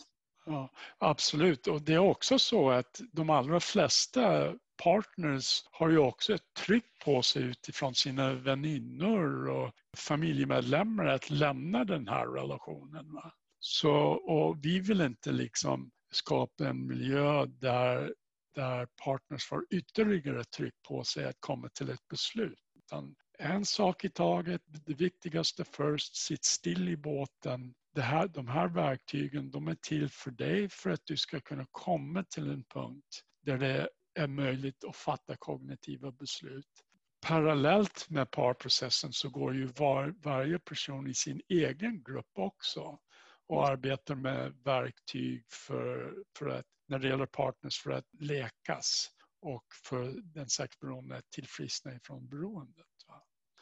Ja, 0.46 0.52
ja, 0.52 0.70
absolut, 0.98 1.68
och 1.68 1.82
det 1.82 1.94
är 1.94 2.00
också 2.00 2.40
så 2.40 2.70
att 2.70 3.02
de 3.12 3.30
allra 3.30 3.60
flesta 3.60 4.54
partners 4.84 5.63
har 5.72 5.90
ju 5.90 5.98
också 5.98 6.34
ett 6.34 6.54
tryck 6.66 6.86
på 7.06 7.22
sig 7.22 7.44
utifrån 7.44 7.96
sina 7.96 8.34
väninnor 8.34 9.50
och 9.50 9.72
familjemedlemmar 9.98 11.06
att 11.06 11.30
lämna 11.30 11.84
den 11.84 12.08
här 12.08 12.28
relationen. 12.28 13.13
Va? 13.13 13.34
Så, 13.60 13.92
och 14.08 14.66
vi 14.66 14.80
vill 14.80 15.02
inte 15.02 15.32
liksom 15.32 15.92
skapa 16.15 16.67
en 16.67 16.88
miljö 16.88 17.46
där, 17.46 18.13
där 18.55 18.88
partners 19.03 19.46
får 19.46 19.65
ytterligare 19.70 20.43
tryck 20.43 20.74
på 20.88 21.03
sig 21.03 21.25
att 21.25 21.38
komma 21.39 21.70
till 21.70 21.89
ett 21.89 22.08
beslut. 22.08 22.60
Utan 22.75 23.15
en 23.39 23.65
sak 23.65 24.05
i 24.05 24.10
taget, 24.10 24.62
det 24.65 24.93
viktigaste 24.93 25.63
först, 25.63 26.15
sitt 26.15 26.46
still 26.46 26.89
i 26.89 26.98
båten. 26.98 27.74
Det 27.96 28.01
här, 28.01 28.27
de 28.27 28.48
här 28.48 28.67
verktygen 28.67 29.51
de 29.51 29.67
är 29.67 29.75
till 29.75 30.10
för 30.10 30.32
dig 30.32 30.70
för 30.70 30.89
att 30.89 31.05
du 31.05 31.17
ska 31.17 31.39
kunna 31.39 31.65
komma 31.72 32.24
till 32.24 32.50
en 32.50 32.63
punkt 32.63 33.22
där 33.41 33.58
det 33.58 33.89
är 34.15 34.27
möjligt 34.27 34.84
att 34.84 34.96
fatta 34.96 35.36
kognitiva 35.36 36.12
beslut. 36.12 36.84
Parallellt 37.22 38.10
med 38.10 38.32
parprocessen 38.32 39.13
så 39.13 39.29
går 39.29 39.55
ju 39.55 39.65
var, 39.65 40.15
varje 40.24 40.60
person 40.60 41.08
i 41.08 41.13
sin 41.13 41.41
egen 41.50 42.03
grupp 42.03 42.32
också 42.34 43.00
och 43.48 43.68
arbetar 43.68 44.16
med 44.16 44.54
verktyg 44.64 45.46
för, 45.52 46.24
för 46.38 46.48
att, 46.48 46.66
när 46.88 47.00
det 47.00 47.08
gäller 47.08 47.26
partners 47.26 47.82
för 47.82 47.92
att 47.92 48.06
läkas 48.20 49.08
och 49.42 49.66
för 49.84 50.22
den 50.24 50.50
sexberoende 50.50 51.18
att 51.18 51.30
tillfriskna 51.30 51.96
ifrån 51.96 52.30
beroendet. 52.30 52.86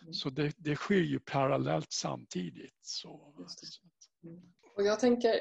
Mm. 0.01 0.13
Så 0.13 0.29
det, 0.29 0.53
det 0.57 0.75
sker 0.75 0.95
ju 0.95 1.19
parallellt 1.19 1.91
samtidigt. 1.91 2.79
Så, 2.81 3.33
mm. 4.23 4.41
Och 4.75 4.83
jag 4.83 4.99
tänker, 4.99 5.39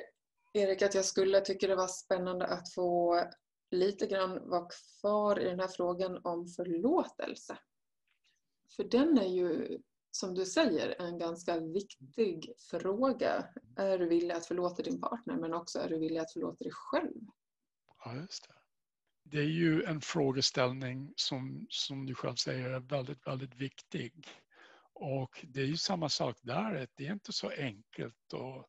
Erik, 0.53 0.83
att 0.83 0.95
jag 0.95 1.05
skulle 1.05 1.41
tycka 1.41 1.67
det 1.67 1.77
var 1.77 1.89
spännande 1.89 2.47
att 2.47 2.75
få 2.75 3.25
lite 3.71 4.07
grann 4.07 4.49
vara 4.49 4.69
kvar 4.69 5.41
i 5.41 5.45
den 5.45 5.61
här 5.61 5.69
frågan 5.69 6.21
om 6.25 6.47
förlåtelse. 6.47 7.59
För 8.77 8.85
den 8.85 9.19
är 9.19 9.29
ju 9.29 9.79
som 10.11 10.35
du 10.35 10.47
säger, 10.47 11.03
en 11.03 11.19
ganska 11.19 11.61
viktig 11.61 12.53
fråga. 12.71 13.47
Är 13.77 13.99
du 13.99 14.09
villig 14.09 14.35
att 14.35 14.47
förlåta 14.47 14.83
din 14.83 15.01
partner 15.01 15.37
men 15.37 15.55
också 15.55 15.79
är 15.79 15.89
du 15.89 15.99
villig 15.99 16.19
att 16.19 16.33
förlåta 16.33 16.65
dig 16.65 16.73
själv? 16.73 17.21
Ja, 18.05 18.15
just 18.15 18.49
det. 18.49 18.55
Det 19.25 19.39
är 19.39 19.49
ju 19.49 19.85
en 19.85 20.01
frågeställning 20.01 21.13
som, 21.17 21.67
som 21.69 22.07
du 22.07 22.15
själv 22.15 22.35
säger 22.35 22.71
är 22.71 22.81
väldigt, 22.81 23.27
väldigt 23.27 23.55
viktig. 23.55 24.29
Och 24.93 25.47
det 25.49 25.61
är 25.61 25.67
ju 25.67 25.77
samma 25.77 26.09
sak 26.09 26.37
där, 26.43 26.89
det 26.95 27.07
är 27.07 27.13
inte 27.13 27.33
så 27.33 27.51
enkelt 27.51 28.35
att 28.35 28.67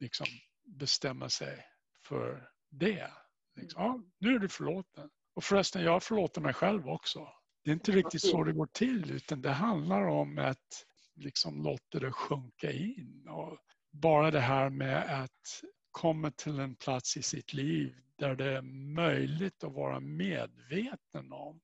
liksom 0.00 0.26
bestämma 0.64 1.28
sig 1.28 1.64
för 2.04 2.50
det. 2.70 3.10
Liksom, 3.56 3.82
ja, 3.82 4.02
nu 4.18 4.34
är 4.34 4.38
du 4.38 4.48
förlåten. 4.48 5.10
Och 5.34 5.44
förresten, 5.44 5.82
jag 5.82 6.02
förlåter 6.02 6.40
mig 6.40 6.54
själv 6.54 6.88
också. 6.88 7.28
Det 7.64 7.70
är 7.70 7.74
inte 7.74 7.92
riktigt 7.92 8.22
så 8.22 8.44
det 8.44 8.52
går 8.52 8.68
till 8.72 9.10
utan 9.10 9.42
det 9.42 9.50
handlar 9.50 10.06
om 10.06 10.38
att 10.38 10.86
liksom 11.14 11.62
låta 11.62 11.98
det 11.98 12.12
sjunka 12.12 12.72
in 12.72 13.28
och 13.28 13.58
bara 13.90 14.30
det 14.30 14.40
här 14.40 14.70
med 14.70 15.22
att 15.22 15.62
komma 15.90 16.30
till 16.30 16.58
en 16.58 16.74
plats 16.76 17.16
i 17.16 17.22
sitt 17.22 17.52
liv 17.52 17.94
där 18.16 18.36
det 18.36 18.56
är 18.56 18.62
möjligt 18.94 19.64
att 19.64 19.72
vara 19.72 20.00
medveten 20.00 21.32
om 21.32 21.60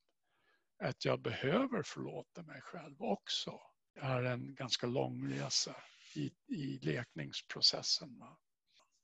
att 0.84 1.04
jag 1.04 1.20
behöver 1.20 1.82
förlåta 1.82 2.42
mig 2.42 2.60
själv 2.62 3.02
också 3.02 3.60
är 4.00 4.22
en 4.22 4.54
ganska 4.54 4.86
lång 4.86 5.32
resa 5.32 5.76
i, 6.14 6.32
i 6.46 6.78
lekningsprocessen. 6.82 8.22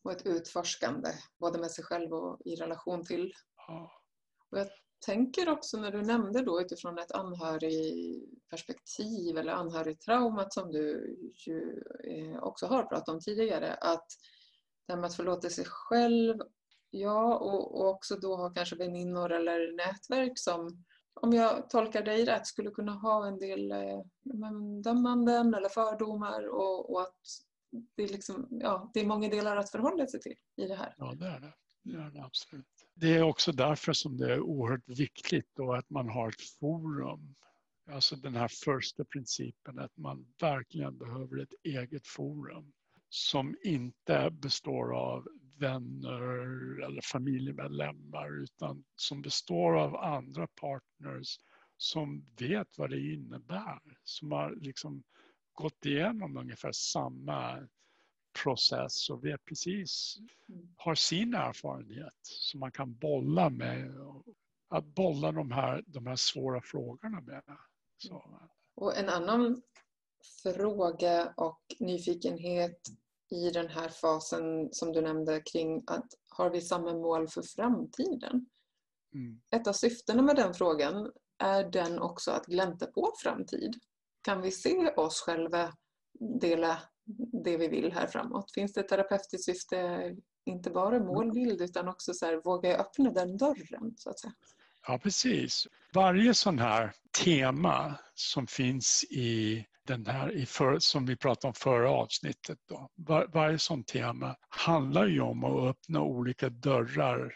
Och 0.02 0.12
ett 0.12 0.26
utforskande, 0.26 1.08
både 1.38 1.58
med 1.58 1.70
sig 1.70 1.84
själv 1.84 2.12
och 2.12 2.40
i 2.44 2.56
relation 2.56 3.04
till. 3.04 3.32
Ja. 3.56 4.02
Och 4.50 4.58
jag 4.58 4.68
tänker 5.06 5.48
också 5.48 5.80
när 5.80 5.92
du 5.92 6.02
nämnde 6.02 6.42
då 6.42 6.60
utifrån 6.60 6.98
ett 6.98 7.12
anhörigperspektiv 7.12 9.38
eller 9.38 9.52
anhörigtraumat 9.52 10.54
som 10.54 10.72
du 10.72 11.16
ju 11.46 11.82
eh, 12.04 12.42
också 12.42 12.66
har 12.66 12.82
pratat 12.82 13.08
om 13.08 13.20
tidigare, 13.20 13.74
att 13.74 14.06
det 14.86 14.92
här 14.92 15.00
med 15.00 15.06
att 15.06 15.16
förlåta 15.16 15.50
sig 15.50 15.64
själv, 15.64 16.38
ja, 16.90 17.38
och, 17.38 17.80
och 17.80 17.88
också 17.88 18.16
då 18.16 18.36
ha 18.36 18.50
kanske 18.50 18.76
väninnor 18.76 19.32
eller 19.32 19.76
nätverk 19.76 20.38
som 20.38 20.84
om 21.20 21.32
jag 21.32 21.70
tolkar 21.70 22.02
dig 22.02 22.24
rätt, 22.24 22.46
skulle 22.46 22.70
kunna 22.70 22.92
ha 22.92 23.26
en 23.26 23.38
del 23.38 23.72
eh, 23.72 24.00
dömanden 24.82 25.54
eller 25.54 25.68
fördomar 25.68 26.48
och, 26.48 26.90
och 26.90 27.02
att 27.02 27.20
det 27.96 28.02
är, 28.02 28.08
liksom, 28.08 28.48
ja, 28.50 28.90
det 28.94 29.00
är 29.00 29.06
många 29.06 29.28
delar 29.28 29.56
att 29.56 29.70
förhålla 29.70 30.06
sig 30.06 30.20
till 30.20 30.36
i 30.56 30.66
det 30.66 30.74
här. 30.74 30.94
Ja, 30.96 31.14
det 31.14 31.26
är 31.26 31.40
det. 31.40 31.52
Det 31.82 31.96
är 31.96 32.10
det 32.10 32.24
absolut. 32.24 32.83
Det 32.96 33.14
är 33.14 33.22
också 33.22 33.52
därför 33.52 33.92
som 33.92 34.16
det 34.16 34.32
är 34.32 34.40
oerhört 34.40 34.88
viktigt 34.88 35.50
då 35.56 35.72
att 35.72 35.90
man 35.90 36.08
har 36.08 36.28
ett 36.28 36.58
forum. 36.60 37.34
Alltså 37.90 38.16
den 38.16 38.34
här 38.34 38.48
första 38.64 39.04
principen 39.04 39.78
att 39.78 39.96
man 39.96 40.26
verkligen 40.40 40.98
behöver 40.98 41.42
ett 41.42 41.54
eget 41.62 42.06
forum 42.06 42.72
som 43.08 43.56
inte 43.62 44.30
består 44.30 44.96
av 44.96 45.28
vänner 45.58 46.20
eller 46.84 47.00
familjemedlemmar 47.12 48.42
utan 48.42 48.84
som 48.96 49.22
består 49.22 49.78
av 49.78 49.96
andra 49.96 50.46
partners 50.46 51.38
som 51.76 52.26
vet 52.38 52.78
vad 52.78 52.90
det 52.90 53.12
innebär. 53.12 53.80
Som 54.02 54.32
har 54.32 54.54
liksom 54.56 55.02
gått 55.52 55.86
igenom 55.86 56.36
ungefär 56.36 56.72
samma 56.72 57.68
process 58.42 59.10
och 59.10 59.24
vet 59.24 59.44
precis, 59.44 60.16
har 60.76 60.94
sin 60.94 61.34
erfarenhet 61.34 62.18
som 62.22 62.60
man 62.60 62.72
kan 62.72 62.94
bolla 62.94 63.50
med. 63.50 63.94
Att 64.68 64.84
bolla 64.84 65.32
de 65.32 65.50
här, 65.50 65.84
de 65.86 66.06
här 66.06 66.16
svåra 66.16 66.60
frågorna 66.62 67.20
med. 67.20 67.42
Så. 67.98 68.40
Och 68.74 68.96
en 68.96 69.08
annan 69.08 69.62
fråga 70.54 71.34
och 71.36 71.60
nyfikenhet 71.80 72.80
i 73.30 73.50
den 73.50 73.68
här 73.68 73.88
fasen 73.88 74.68
som 74.72 74.92
du 74.92 75.00
nämnde 75.00 75.40
kring 75.40 75.84
att 75.86 76.06
har 76.28 76.50
vi 76.50 76.60
samma 76.60 76.92
mål 76.92 77.28
för 77.28 77.42
framtiden? 77.42 78.46
Mm. 79.14 79.40
Ett 79.50 79.66
av 79.66 79.72
syftena 79.72 80.22
med 80.22 80.36
den 80.36 80.54
frågan 80.54 81.12
är 81.38 81.64
den 81.70 81.98
också 81.98 82.30
att 82.30 82.46
glänta 82.46 82.86
på 82.86 83.12
framtid. 83.22 83.74
Kan 84.22 84.42
vi 84.42 84.50
se 84.50 84.90
oss 84.90 85.20
själva 85.20 85.72
dela 86.40 86.82
det 87.44 87.56
vi 87.56 87.68
vill 87.68 87.92
här 87.92 88.06
framåt? 88.06 88.52
Finns 88.54 88.72
det 88.72 88.80
ett 88.80 88.88
terapeutiskt 88.88 89.44
syfte, 89.44 90.10
inte 90.44 90.70
bara 90.70 90.98
målbild 91.00 91.60
utan 91.60 91.88
också 91.88 92.14
så 92.14 92.26
här, 92.26 92.36
våga 92.44 92.70
jag 92.70 92.80
öppna 92.80 93.10
den 93.10 93.36
dörren 93.36 93.94
så 93.96 94.10
att 94.10 94.20
säga? 94.20 94.34
Ja, 94.86 94.98
precis. 94.98 95.66
Varje 95.94 96.34
sån 96.34 96.58
här 96.58 96.92
tema 97.24 97.94
som 98.14 98.46
finns 98.46 99.04
i 99.10 99.66
den 99.86 100.06
här 100.06 100.32
i 100.32 100.46
för, 100.46 100.78
som 100.78 101.06
vi 101.06 101.16
pratade 101.16 101.48
om 101.48 101.54
förra 101.54 101.90
avsnittet. 101.90 102.58
Då. 102.68 102.90
Var, 102.94 103.26
varje 103.34 103.58
sånt 103.58 103.86
tema 103.86 104.36
handlar 104.48 105.06
ju 105.06 105.20
om 105.20 105.44
att 105.44 105.70
öppna 105.70 106.02
olika 106.02 106.48
dörrar 106.48 107.34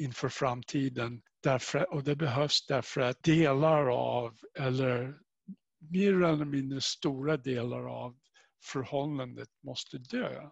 inför 0.00 0.28
framtiden. 0.28 1.22
Därför, 1.42 1.94
och 1.94 2.04
det 2.04 2.16
behövs 2.16 2.66
därför 2.66 3.00
att 3.00 3.22
delar 3.22 3.86
av, 3.86 4.34
eller 4.58 5.14
mer 5.90 6.22
eller 6.22 6.44
mindre 6.44 6.80
stora 6.80 7.36
delar 7.36 8.04
av 8.04 8.16
förhållandet 8.64 9.48
måste 9.62 9.98
dö. 9.98 10.50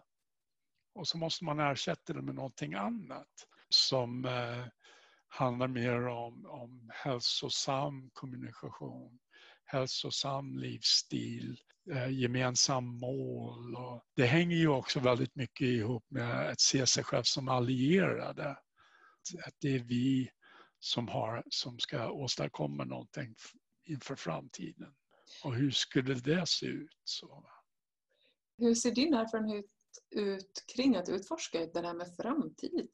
Och 0.94 1.08
så 1.08 1.18
måste 1.18 1.44
man 1.44 1.60
ersätta 1.60 2.12
det 2.12 2.22
med 2.22 2.34
någonting 2.34 2.74
annat 2.74 3.46
som 3.68 4.24
eh, 4.24 4.66
handlar 5.28 5.68
mer 5.68 6.06
om, 6.06 6.46
om 6.46 6.90
hälsosam 6.94 8.10
kommunikation, 8.12 9.18
hälsosam 9.64 10.58
livsstil, 10.58 11.56
eh, 11.92 12.10
gemensam 12.10 12.84
mål. 12.84 13.76
Och 13.76 14.02
det 14.16 14.26
hänger 14.26 14.56
ju 14.56 14.68
också 14.68 15.00
väldigt 15.00 15.34
mycket 15.34 15.66
ihop 15.66 16.04
med 16.08 16.50
att 16.50 16.60
se 16.60 16.86
sig 16.86 17.04
själv 17.04 17.22
som 17.22 17.48
allierade. 17.48 18.50
Att 19.46 19.54
det 19.60 19.74
är 19.74 19.84
vi 19.84 20.30
som, 20.78 21.08
har, 21.08 21.42
som 21.50 21.78
ska 21.78 22.10
åstadkomma 22.10 22.84
någonting 22.84 23.34
inför 23.84 24.16
framtiden. 24.16 24.94
Och 25.44 25.54
hur 25.54 25.70
skulle 25.70 26.14
det 26.14 26.46
se 26.46 26.66
ut? 26.66 27.00
Så. 27.04 27.44
Hur 28.62 28.74
ser 28.74 28.90
din 28.90 29.14
erfarenhet 29.14 29.64
ut 30.10 30.64
kring 30.74 30.96
att 30.96 31.08
utforska 31.08 31.66
det 31.66 31.80
här 31.80 31.94
med 31.94 32.16
framtid? 32.16 32.88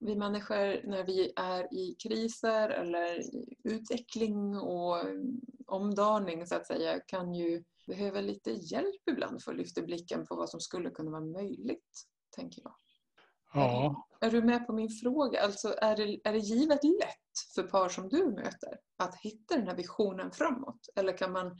Vi 0.00 0.16
människor 0.16 0.88
när 0.88 1.04
vi 1.04 1.32
är 1.36 1.74
i 1.74 1.94
kriser 1.94 2.68
eller 2.70 3.20
i 3.20 3.56
utveckling 3.64 4.58
och 4.58 4.96
omdaning 5.66 6.46
så 6.46 6.54
att 6.54 6.66
säga 6.66 7.00
kan 7.00 7.34
ju 7.34 7.64
behöva 7.86 8.20
lite 8.20 8.50
hjälp 8.50 9.08
ibland 9.10 9.42
för 9.42 9.52
att 9.52 9.58
lyfta 9.58 9.82
blicken 9.82 10.26
på 10.26 10.36
vad 10.36 10.50
som 10.50 10.60
skulle 10.60 10.90
kunna 10.90 11.10
vara 11.10 11.24
möjligt, 11.24 12.06
tänker 12.30 12.62
jag. 12.64 12.74
Ja. 13.54 14.06
Är, 14.20 14.30
du 14.30 14.42
med 14.42 14.66
på 14.66 14.72
min 14.72 14.88
fråga? 14.88 15.42
Alltså 15.42 15.74
är 15.78 15.96
det, 15.96 16.20
är 16.24 16.32
det 16.32 16.38
givet 16.38 16.84
lätt 16.84 17.54
för 17.54 17.62
par 17.62 17.88
som 17.88 18.08
du 18.08 18.26
möter 18.30 18.78
att 18.96 19.20
hitta 19.20 19.56
den 19.56 19.68
här 19.68 19.76
visionen 19.76 20.30
framåt? 20.32 20.88
Eller 20.96 21.16
kan 21.16 21.32
man. 21.32 21.58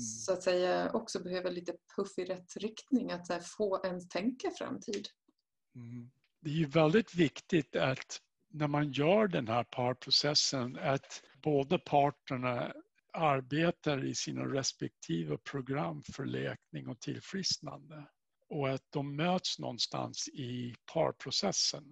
Så 0.00 0.32
att 0.32 0.42
säga 0.42 0.90
också 0.92 1.22
behöva 1.22 1.50
lite 1.50 1.72
puff 1.96 2.18
i 2.18 2.24
rätt 2.24 2.56
riktning, 2.56 3.10
att 3.10 3.28
här, 3.28 3.40
få 3.40 3.80
ens 3.84 4.08
tänka 4.08 4.50
framtid? 4.50 5.08
Mm. 5.74 6.10
Det 6.40 6.50
är 6.50 6.54
ju 6.54 6.66
väldigt 6.66 7.14
viktigt 7.14 7.76
att 7.76 8.20
när 8.50 8.68
man 8.68 8.92
gör 8.92 9.28
den 9.28 9.48
här 9.48 9.64
parprocessen 9.64 10.78
att 10.78 11.22
båda 11.42 11.78
parterna 11.78 12.72
arbetar 13.12 14.04
i 14.04 14.14
sina 14.14 14.42
respektive 14.42 15.38
program 15.38 16.02
för 16.02 16.24
läkning 16.24 16.88
och 16.88 17.00
tillfrisknande 17.00 18.04
och 18.48 18.68
att 18.68 18.84
de 18.90 19.16
möts 19.16 19.58
någonstans 19.58 20.28
i 20.28 20.74
parprocessen. 20.92 21.84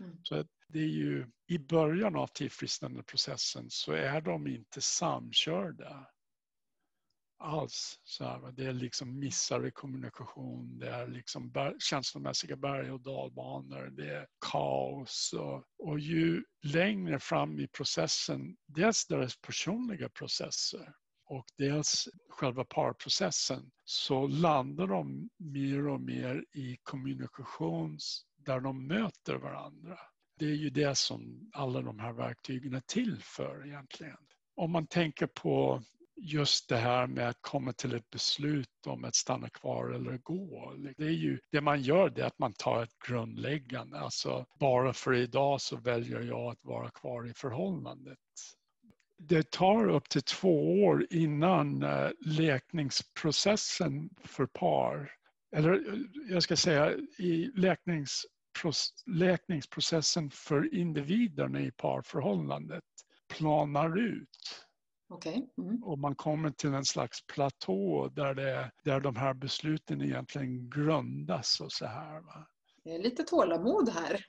Mm. 0.00 0.18
Så 0.22 0.44
det 0.68 0.78
är 0.78 0.88
ju 0.88 1.26
i 1.46 1.58
början 1.58 2.16
av 2.16 2.26
tillfrisknandeprocessen 2.26 3.70
så 3.70 3.92
är 3.92 4.20
de 4.20 4.46
inte 4.46 4.80
samkörda 4.80 6.06
alls. 7.38 8.00
Så 8.04 8.24
här, 8.24 8.52
det 8.52 8.66
är 8.66 8.72
liksom 8.72 9.18
missar 9.18 9.66
i 9.66 9.70
kommunikation, 9.70 10.78
det 10.78 10.90
är 10.90 11.06
liksom 11.06 11.50
ber, 11.50 11.76
känslomässiga 11.78 12.56
berg 12.56 12.90
och 12.90 13.00
dalbanor, 13.00 13.90
det 13.90 14.10
är 14.10 14.26
kaos. 14.50 15.34
Och, 15.38 15.64
och 15.78 15.98
ju 15.98 16.44
längre 16.62 17.18
fram 17.18 17.60
i 17.60 17.68
processen, 17.68 18.56
dels 18.66 19.06
deras 19.06 19.40
personliga 19.40 20.08
processer 20.08 20.94
och 21.28 21.44
dels 21.58 22.08
själva 22.28 22.64
parprocessen, 22.64 23.70
så 23.84 24.26
landar 24.26 24.86
de 24.86 25.28
mer 25.36 25.88
och 25.88 26.00
mer 26.00 26.44
i 26.54 26.76
kommunikation 26.82 27.98
där 28.36 28.60
de 28.60 28.86
möter 28.86 29.34
varandra. 29.34 29.98
Det 30.38 30.46
är 30.46 30.54
ju 30.54 30.70
det 30.70 30.98
som 30.98 31.50
alla 31.52 31.82
de 31.82 31.98
här 31.98 32.12
verktygen 32.12 32.74
är 32.74 32.82
till 32.86 33.22
för 33.22 33.66
egentligen. 33.66 34.16
Om 34.56 34.70
man 34.70 34.86
tänker 34.86 35.26
på 35.26 35.82
just 36.16 36.68
det 36.68 36.76
här 36.76 37.06
med 37.06 37.28
att 37.28 37.38
komma 37.40 37.72
till 37.72 37.94
ett 37.94 38.10
beslut 38.10 38.86
om 38.86 39.04
att 39.04 39.14
stanna 39.14 39.48
kvar 39.48 39.90
eller 39.90 40.18
gå. 40.18 40.74
Det, 40.96 41.04
är 41.04 41.10
ju, 41.10 41.38
det 41.52 41.60
man 41.60 41.82
gör 41.82 42.10
det 42.10 42.22
är 42.22 42.26
att 42.26 42.38
man 42.38 42.52
tar 42.52 42.82
ett 42.82 42.98
grundläggande, 43.08 44.00
alltså 44.00 44.46
bara 44.60 44.92
för 44.92 45.14
idag 45.14 45.60
så 45.60 45.76
väljer 45.76 46.20
jag 46.20 46.52
att 46.52 46.64
vara 46.64 46.90
kvar 46.90 47.28
i 47.28 47.34
förhållandet. 47.34 48.18
Det 49.18 49.50
tar 49.50 49.88
upp 49.88 50.08
till 50.08 50.22
två 50.22 50.84
år 50.84 51.06
innan 51.10 51.82
eh, 51.82 52.10
läkningsprocessen 52.20 54.10
för 54.24 54.46
par, 54.46 55.10
eller 55.56 55.72
eh, 55.72 55.78
jag 56.28 56.42
ska 56.42 56.56
säga 56.56 56.92
i 57.18 57.50
läkningsprocessen 59.06 60.30
för 60.30 60.74
individerna 60.74 61.60
i 61.60 61.70
parförhållandet 61.70 62.84
planar 63.28 63.98
ut. 63.98 64.65
Okay. 65.08 65.42
Mm. 65.58 65.82
Och 65.84 65.98
man 65.98 66.14
kommer 66.14 66.50
till 66.50 66.74
en 66.74 66.84
slags 66.84 67.26
platå 67.26 68.08
där, 68.08 68.34
det, 68.34 68.70
där 68.84 69.00
de 69.00 69.16
här 69.16 69.34
besluten 69.34 70.02
egentligen 70.02 70.70
grundas 70.70 71.60
och 71.60 71.72
så 71.72 71.86
här. 71.86 72.20
Va? 72.20 72.48
Det 72.84 72.94
är 72.94 72.98
lite 72.98 73.22
tålamod 73.22 73.88
här. 73.88 74.24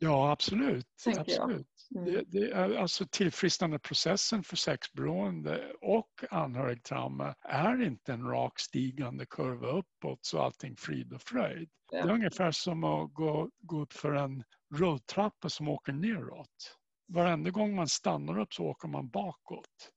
Ja, 0.00 0.32
absolut. 0.32 0.86
absolut. 1.18 1.66
Mm. 1.96 2.04
Det, 2.04 2.22
det, 2.26 2.50
är 2.50 2.74
alltså 2.74 3.06
tillfrisknandeprocessen 3.10 4.42
för 4.42 4.56
sexberoende 4.56 5.72
och 5.80 6.10
anhörigtrauma 6.30 7.34
är 7.42 7.82
inte 7.86 8.12
en 8.12 8.26
rak 8.26 8.60
stigande 8.60 9.26
kurva 9.26 9.68
uppåt 9.68 10.18
så 10.22 10.40
allting 10.40 10.76
frid 10.76 11.12
och 11.12 11.22
fröjd. 11.22 11.70
Ja. 11.92 12.02
Det 12.02 12.10
är 12.10 12.14
ungefär 12.14 12.50
som 12.50 12.84
att 12.84 13.14
gå, 13.14 13.50
gå 13.58 13.80
upp 13.80 13.92
för 13.92 14.12
en 14.12 14.44
rulltrappa 14.74 15.48
som 15.48 15.68
åker 15.68 15.92
neråt. 15.92 16.77
Varenda 17.08 17.50
gång 17.50 17.76
man 17.76 17.88
stannar 17.88 18.38
upp 18.38 18.54
så 18.54 18.64
åker 18.64 18.88
man 18.88 19.08
bakåt. 19.08 19.92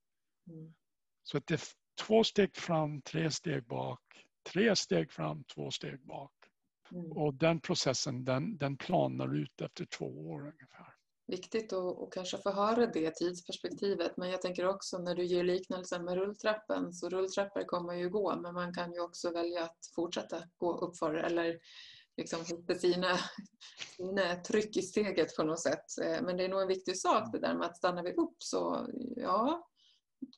Mm. 0.47 0.74
Så 1.24 1.38
att 1.38 1.47
det 1.47 1.54
är 1.54 1.62
två 2.08 2.24
steg 2.24 2.56
fram, 2.56 3.02
tre 3.02 3.32
steg 3.32 3.67
bak, 3.67 4.02
tre 4.54 4.76
steg 4.76 5.12
fram, 5.12 5.43
två 5.43 5.71
steg 5.71 6.06
bak. 6.06 6.32
Mm. 6.91 7.12
Och 7.12 7.34
den 7.34 7.60
processen 7.62 8.26
den, 8.26 8.58
den 8.58 8.78
planar 8.78 9.36
ut 9.36 9.62
efter 9.62 9.86
två 9.86 10.06
år 10.06 10.41
ungefär. 10.41 10.95
Viktigt 11.28 11.74
att 11.74 11.97
och 11.97 12.13
kanske 12.13 12.38
få 12.38 12.52
höra 12.52 12.88
det 12.88 13.15
tidsperspektivet 13.15 14.17
men 14.17 14.30
jag 14.30 14.41
tänker 14.41 14.67
också 14.67 14.97
när 14.97 15.15
du 15.15 15.26
ger 15.26 15.43
liknelsen 15.43 16.06
med 16.06 16.15
rulltrappan 16.15 16.93
så 16.93 17.10
rulltrappor 17.10 17.63
kommer 17.63 17.93
ju 17.93 18.10
gå 18.10 18.36
men 18.36 18.54
man 18.54 18.74
kan 18.74 18.93
ju 18.93 19.00
också 19.00 19.32
välja 19.32 19.63
att 19.63 19.78
fortsätta 19.95 20.43
gå 20.58 20.78
uppför 20.78 21.13
eller 21.13 21.60
liksom 22.17 22.45
hitta 22.45 22.76
sina, 22.76 23.17
sina 23.97 24.36
tryck 24.47 24.78
i 24.78 24.82
steget 24.82 25.36
på 25.36 25.43
något 25.43 25.60
sätt. 25.60 25.86
Eh, 26.04 26.21
men 26.21 26.38
det 26.38 26.45
är 26.45 26.50
nog 26.50 26.62
en 26.62 26.67
viktig 26.67 26.97
sak 26.97 27.32
det 27.32 27.39
där 27.39 27.56
med 27.56 27.67
att 27.67 27.78
stannar 27.78 28.04
vi 28.04 28.13
upp 28.13 28.36
så 28.38 28.88
ja, 29.15 29.67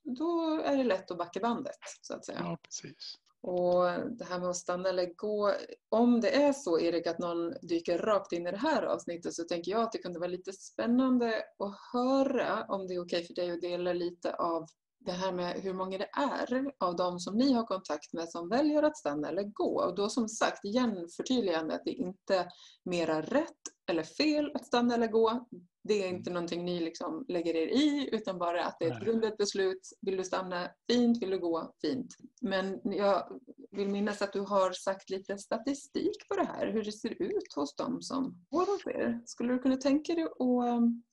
då 0.03 0.61
är 0.65 0.77
det 0.77 0.83
lätt 0.83 1.11
att 1.11 1.17
backa 1.17 1.39
bandet 1.39 1.75
så 2.01 2.13
att 2.13 2.25
säga. 2.25 2.39
Ja, 2.41 2.57
precis. 2.63 3.17
Och 3.41 3.83
det 4.17 4.25
här 4.25 4.39
med 4.39 4.49
att 4.49 4.55
stanna 4.55 4.89
eller 4.89 5.13
gå. 5.15 5.53
Om 5.89 6.21
det 6.21 6.35
är 6.35 6.53
så 6.53 6.79
Erik 6.79 7.07
att 7.07 7.19
någon 7.19 7.53
dyker 7.61 7.97
rakt 7.97 8.31
in 8.31 8.47
i 8.47 8.51
det 8.51 8.57
här 8.57 8.83
avsnittet 8.83 9.33
så 9.33 9.43
tänker 9.43 9.71
jag 9.71 9.81
att 9.81 9.91
det 9.91 9.97
kunde 9.97 10.19
vara 10.19 10.29
lite 10.29 10.53
spännande 10.53 11.43
att 11.59 11.75
höra 11.93 12.65
om 12.67 12.87
det 12.87 12.93
är 12.93 13.05
okej 13.05 13.23
för 13.23 13.33
dig 13.33 13.51
att 13.51 13.61
dela 13.61 13.93
lite 13.93 14.33
av 14.35 14.67
det 15.05 15.11
här 15.11 15.31
med 15.31 15.61
hur 15.61 15.73
många 15.73 15.97
det 15.97 16.09
är 16.13 16.71
av 16.79 16.95
de 16.95 17.19
som 17.19 17.37
ni 17.37 17.53
har 17.53 17.63
kontakt 17.63 18.13
med 18.13 18.29
som 18.29 18.49
väljer 18.49 18.83
att 18.83 18.97
stanna 18.97 19.29
eller 19.29 19.43
gå. 19.43 19.83
Och 19.83 19.95
då 19.95 20.09
som 20.09 20.29
sagt, 20.29 20.65
igen 20.65 21.07
förtydligande 21.17 21.75
att 21.75 21.85
det 21.85 21.91
inte 21.91 22.37
är 22.37 22.47
mera 22.83 23.21
rätt 23.21 23.61
eller 23.89 24.03
fel 24.03 24.51
att 24.55 24.65
stanna 24.65 24.93
eller 24.93 25.07
gå. 25.07 25.47
Det 25.83 26.03
är 26.03 26.09
inte 26.09 26.31
någonting 26.31 26.65
ni 26.65 26.79
liksom 26.79 27.25
lägger 27.27 27.55
er 27.55 27.67
i 27.67 28.09
utan 28.11 28.39
bara 28.39 28.65
att 28.65 28.75
det 28.79 28.85
är 28.85 28.91
ett 28.91 29.03
grundligt 29.03 29.37
beslut. 29.37 29.89
Vill 30.01 30.17
du 30.17 30.23
stanna? 30.23 30.69
Fint. 30.91 31.21
Vill 31.21 31.29
du 31.29 31.39
gå? 31.39 31.73
Fint. 31.81 32.15
Men 32.41 32.79
jag 32.83 33.41
vill 33.71 33.89
minnas 33.89 34.21
att 34.21 34.33
du 34.33 34.39
har 34.39 34.71
sagt 34.71 35.09
lite 35.09 35.37
statistik 35.37 36.27
på 36.29 36.35
det 36.35 36.45
här. 36.45 36.71
Hur 36.71 36.83
det 36.83 36.91
ser 36.91 37.21
ut 37.21 37.53
hos 37.55 37.75
dem 37.75 38.01
som 38.01 38.45
går 38.49 38.65
hos 38.65 38.87
er. 38.87 39.21
Skulle 39.25 39.53
du 39.53 39.59
kunna 39.59 39.77
tänka 39.77 40.13
dig 40.13 40.23
att 40.23 40.39
um, 40.39 41.03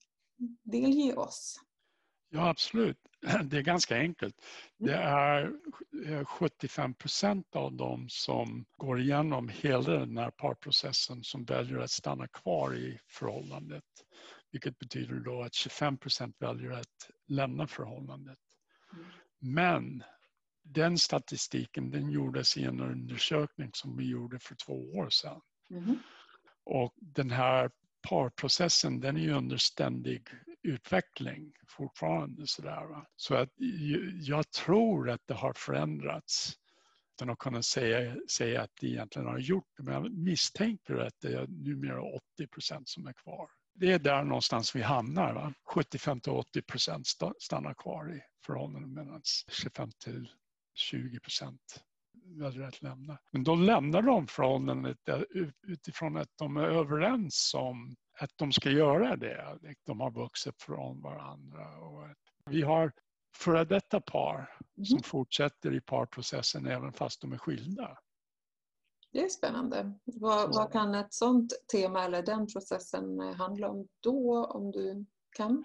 delge 0.62 1.16
oss? 1.16 1.56
Ja, 2.28 2.48
absolut. 2.48 3.09
Det 3.44 3.58
är 3.58 3.62
ganska 3.62 3.96
enkelt. 3.96 4.34
Det 4.78 4.94
mm. 4.94 5.58
är 6.16 6.24
75 6.24 6.94
procent 6.94 7.56
av 7.56 7.72
dem 7.72 8.06
som 8.08 8.64
går 8.76 9.00
igenom 9.00 9.48
hela 9.48 9.98
den 9.98 10.16
här 10.16 10.30
parprocessen 10.30 11.24
som 11.24 11.44
väljer 11.44 11.78
att 11.78 11.90
stanna 11.90 12.28
kvar 12.28 12.74
i 12.74 12.98
förhållandet. 13.06 13.84
Vilket 14.52 14.78
betyder 14.78 15.14
då 15.14 15.42
att 15.42 15.54
25 15.54 15.98
procent 15.98 16.36
väljer 16.38 16.70
att 16.70 17.10
lämna 17.28 17.66
förhållandet. 17.66 18.38
Mm. 18.92 19.06
Men 19.38 20.02
den 20.62 20.98
statistiken 20.98 21.90
den 21.90 22.10
gjordes 22.10 22.56
i 22.56 22.64
en 22.64 22.80
undersökning 22.80 23.70
som 23.72 23.96
vi 23.96 24.10
gjorde 24.10 24.38
för 24.38 24.54
två 24.54 24.72
år 24.72 25.10
sedan. 25.10 25.40
Mm. 25.70 25.98
Och 26.64 26.94
den 26.96 27.30
här 27.30 27.70
parprocessen 28.08 29.00
den 29.00 29.16
är 29.16 29.20
ju 29.20 29.32
under 29.32 29.56
ständig 29.56 30.28
utveckling 30.62 31.52
fortfarande. 31.68 32.46
Sådär, 32.46 32.86
va? 32.86 33.06
Så 33.16 33.34
att 33.34 33.48
jag 34.20 34.50
tror 34.50 35.10
att 35.10 35.20
det 35.26 35.34
har 35.34 35.52
förändrats 35.52 36.52
utan 37.16 37.30
att 37.30 37.38
kunna 37.38 37.62
säga, 37.62 38.16
säga 38.36 38.62
att 38.62 38.70
det 38.80 38.86
egentligen 38.86 39.28
har 39.28 39.38
gjort 39.38 39.68
det. 39.76 39.82
Men 39.82 39.94
jag 39.94 40.12
misstänker 40.12 40.96
att 40.96 41.14
det 41.20 41.32
är 41.32 41.46
numera 41.46 42.02
80 42.02 42.46
procent 42.46 42.88
som 42.88 43.06
är 43.06 43.12
kvar. 43.12 43.48
Det 43.74 43.92
är 43.92 43.98
där 43.98 44.24
någonstans 44.24 44.76
vi 44.76 44.82
hamnar. 44.82 45.34
Va? 45.34 45.54
75 45.74 46.20
till 46.20 46.32
80 46.32 46.62
procent 46.62 47.06
stannar 47.38 47.74
kvar 47.74 48.14
i 48.16 48.20
förhållanden 48.46 48.94
medan 48.94 49.20
25 49.62 49.90
till 50.04 50.28
20 50.74 51.20
procent 51.20 51.84
väljer 52.24 52.62
att 52.62 52.82
lämna. 52.82 53.18
Men 53.30 53.44
då 53.44 53.54
lämnar 53.54 54.02
de 54.02 54.26
förhållandet 54.26 55.08
eh, 55.08 55.20
utifrån 55.62 56.16
att 56.16 56.30
de 56.36 56.56
är 56.56 56.62
överens 56.66 57.54
om 57.54 57.96
att 58.20 58.30
de 58.36 58.52
ska 58.52 58.70
göra 58.70 59.16
det. 59.16 59.58
De 59.86 60.00
har 60.00 60.10
vuxit 60.10 60.62
från 60.62 61.02
varandra. 61.02 61.78
Och 61.78 62.08
vi 62.50 62.62
har 62.62 62.92
före 63.36 63.64
detta 63.64 64.00
par 64.00 64.36
mm. 64.36 64.84
som 64.84 65.02
fortsätter 65.02 65.74
i 65.74 65.80
parprocessen 65.80 66.66
även 66.66 66.92
fast 66.92 67.20
de 67.20 67.32
är 67.32 67.38
skilda. 67.38 67.98
Det 69.12 69.24
är 69.24 69.28
spännande. 69.28 69.98
Vad, 70.04 70.54
vad, 70.54 70.72
kan 70.72 70.94
ett 70.94 71.14
sådant 71.14 71.52
tema 71.72 72.04
eller 72.04 72.22
den 72.22 72.46
processen 72.46 73.20
handla 73.20 73.70
om 73.70 73.88
då, 74.00 74.44
om 74.44 74.70
du 74.70 75.06
kan 75.36 75.64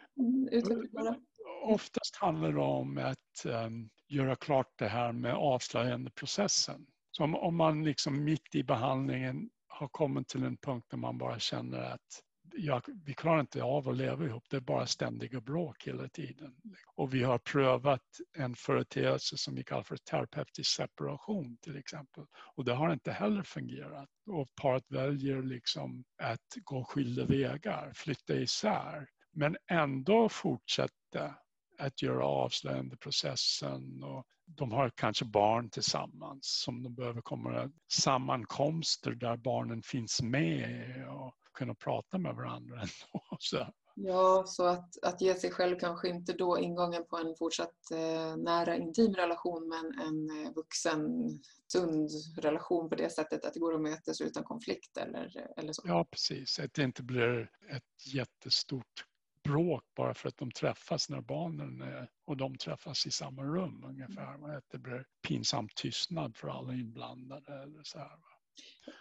utveckla 0.52 1.04
det? 1.04 1.20
Oftast 1.64 2.16
handlar 2.16 2.52
det 2.52 2.62
om 2.62 2.98
att 2.98 3.46
um, 3.46 3.90
göra 4.08 4.36
klart 4.36 4.74
det 4.76 4.88
här 4.88 5.12
med 5.12 5.34
avslöjandeprocessen. 5.34 6.86
Så 7.12 7.24
om, 7.24 7.36
om 7.36 7.56
man 7.56 7.84
liksom 7.84 8.24
mitt 8.24 8.56
i 8.56 8.64
behandlingen 8.64 9.50
har 9.68 9.88
kommit 9.88 10.28
till 10.28 10.44
en 10.44 10.58
punkt 10.58 10.86
där 10.90 10.98
man 10.98 11.18
bara 11.18 11.40
känner 11.40 11.80
att 11.80 12.22
jag, 12.58 12.82
vi 13.06 13.14
klarar 13.14 13.40
inte 13.40 13.64
av 13.64 13.90
att 13.90 13.98
leva 13.98 14.26
ihop, 14.26 14.44
det 14.50 14.58
är 14.58 14.62
bara 14.62 14.86
ständiga 14.86 15.42
bråk 15.42 15.88
hela 15.88 16.10
tiden. 16.10 16.56
Och 16.96 17.14
vi 17.14 17.24
har 17.24 17.38
prövat 17.38 18.02
en 18.38 18.56
företeelse 18.56 19.38
som 19.38 19.56
vi 19.56 19.64
kallar 19.64 19.84
för 19.84 19.98
terapeutisk 19.98 20.76
separation 20.76 21.58
till 21.62 21.78
exempel. 21.78 22.26
Och 22.56 22.66
det 22.66 22.74
har 22.74 22.94
inte 22.94 23.12
heller 23.12 23.44
fungerat. 23.44 24.10
Och 24.26 24.48
paret 24.62 24.84
väljer 24.90 25.42
liksom 25.42 26.04
att 26.24 26.64
gå 26.64 26.84
skilda 26.84 27.26
vägar, 27.26 27.92
flytta 27.96 28.36
isär. 28.36 29.08
Men 29.34 29.58
ändå 29.72 30.30
fortsätta 30.30 31.36
att 31.78 32.02
göra 32.02 32.26
avslöjande 32.26 32.98
processen 32.98 34.04
och 34.04 34.26
de 34.48 34.72
har 34.72 34.90
kanske 34.96 35.26
barn 35.26 35.70
tillsammans 35.70 36.62
som 36.64 36.84
de 36.84 36.96
behöver 36.96 37.22
komma 37.22 37.72
sammankomster 37.92 39.12
där 39.12 39.38
barnen 39.38 39.82
finns 39.82 40.22
med 40.22 41.08
och 41.10 41.36
kunna 41.56 41.76
prata 41.76 42.18
med 42.18 42.36
varandra 42.36 42.76
ändå. 42.82 43.38
Så. 43.40 43.68
Ja, 43.96 44.44
så 44.48 44.66
att, 44.66 45.04
att 45.04 45.22
ge 45.22 45.36
sig 45.36 45.52
själv 45.52 45.80
kanske 45.80 46.10
inte 46.10 46.34
då 46.34 46.60
ingången 46.60 47.06
på 47.10 47.18
en 47.18 47.36
fortsatt 47.36 47.92
eh, 47.92 48.38
nära 48.38 48.76
intim 48.76 49.14
relation 49.14 49.70
men 49.70 50.08
en 50.08 50.46
eh, 50.46 50.54
vuxen 50.54 51.30
sund 51.72 52.10
relation 52.38 52.90
på 52.90 52.96
det 52.96 53.10
sättet 53.10 53.46
att 53.46 53.54
det 53.54 53.60
går 53.60 53.76
att 53.76 53.82
mötas 53.82 54.22
utan 54.22 54.44
konflikt 54.44 54.98
eller, 54.98 55.48
eller 55.58 55.74
så. 55.74 55.82
Ja, 55.86 56.06
precis. 56.12 56.60
Att 56.60 56.74
det 56.74 56.84
inte 56.84 57.04
blir 57.04 57.50
ett 57.70 58.14
jättestort 58.14 59.06
bråk 59.44 59.84
bara 59.96 60.14
för 60.14 60.30
att 60.30 60.38
de 60.38 60.52
träffas 60.52 61.10
när 61.10 61.22
barnen 61.22 61.82
är, 61.82 62.10
och 62.26 62.38
de 62.38 62.58
träffas 62.58 63.06
i 63.06 63.12
samma 63.12 63.44
rum 63.44 63.84
ungefär. 63.84 64.36
Mm. 64.36 64.58
Att 64.58 64.70
det 64.72 64.78
blir 64.78 65.06
pinsam 65.28 65.70
tystnad 65.76 66.38
för 66.38 66.48
alla 66.48 66.74
inblandade. 66.74 67.64
Eller 67.64 67.84
så 67.84 68.00
här. 68.00 68.20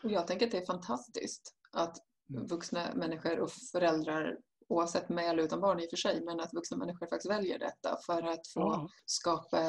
Och 0.04 0.10
jag 0.10 0.26
tänker 0.26 0.46
att 0.46 0.52
det 0.52 0.58
är 0.58 0.66
fantastiskt 0.66 1.54
att. 1.72 1.96
Vuxna 2.26 2.94
människor 2.94 3.40
och 3.40 3.50
föräldrar 3.52 4.38
oavsett 4.68 5.08
med 5.08 5.24
eller 5.24 5.42
utan 5.42 5.60
barn 5.60 5.80
i 5.80 5.86
och 5.86 5.90
för 5.90 5.96
sig, 5.96 6.24
men 6.24 6.40
att 6.40 6.54
vuxna 6.54 6.76
människor 6.76 7.06
faktiskt 7.06 7.30
väljer 7.30 7.58
detta 7.58 7.96
för 8.06 8.22
att 8.22 8.48
få 8.48 8.60
ja. 8.60 8.88
skapa 9.06 9.60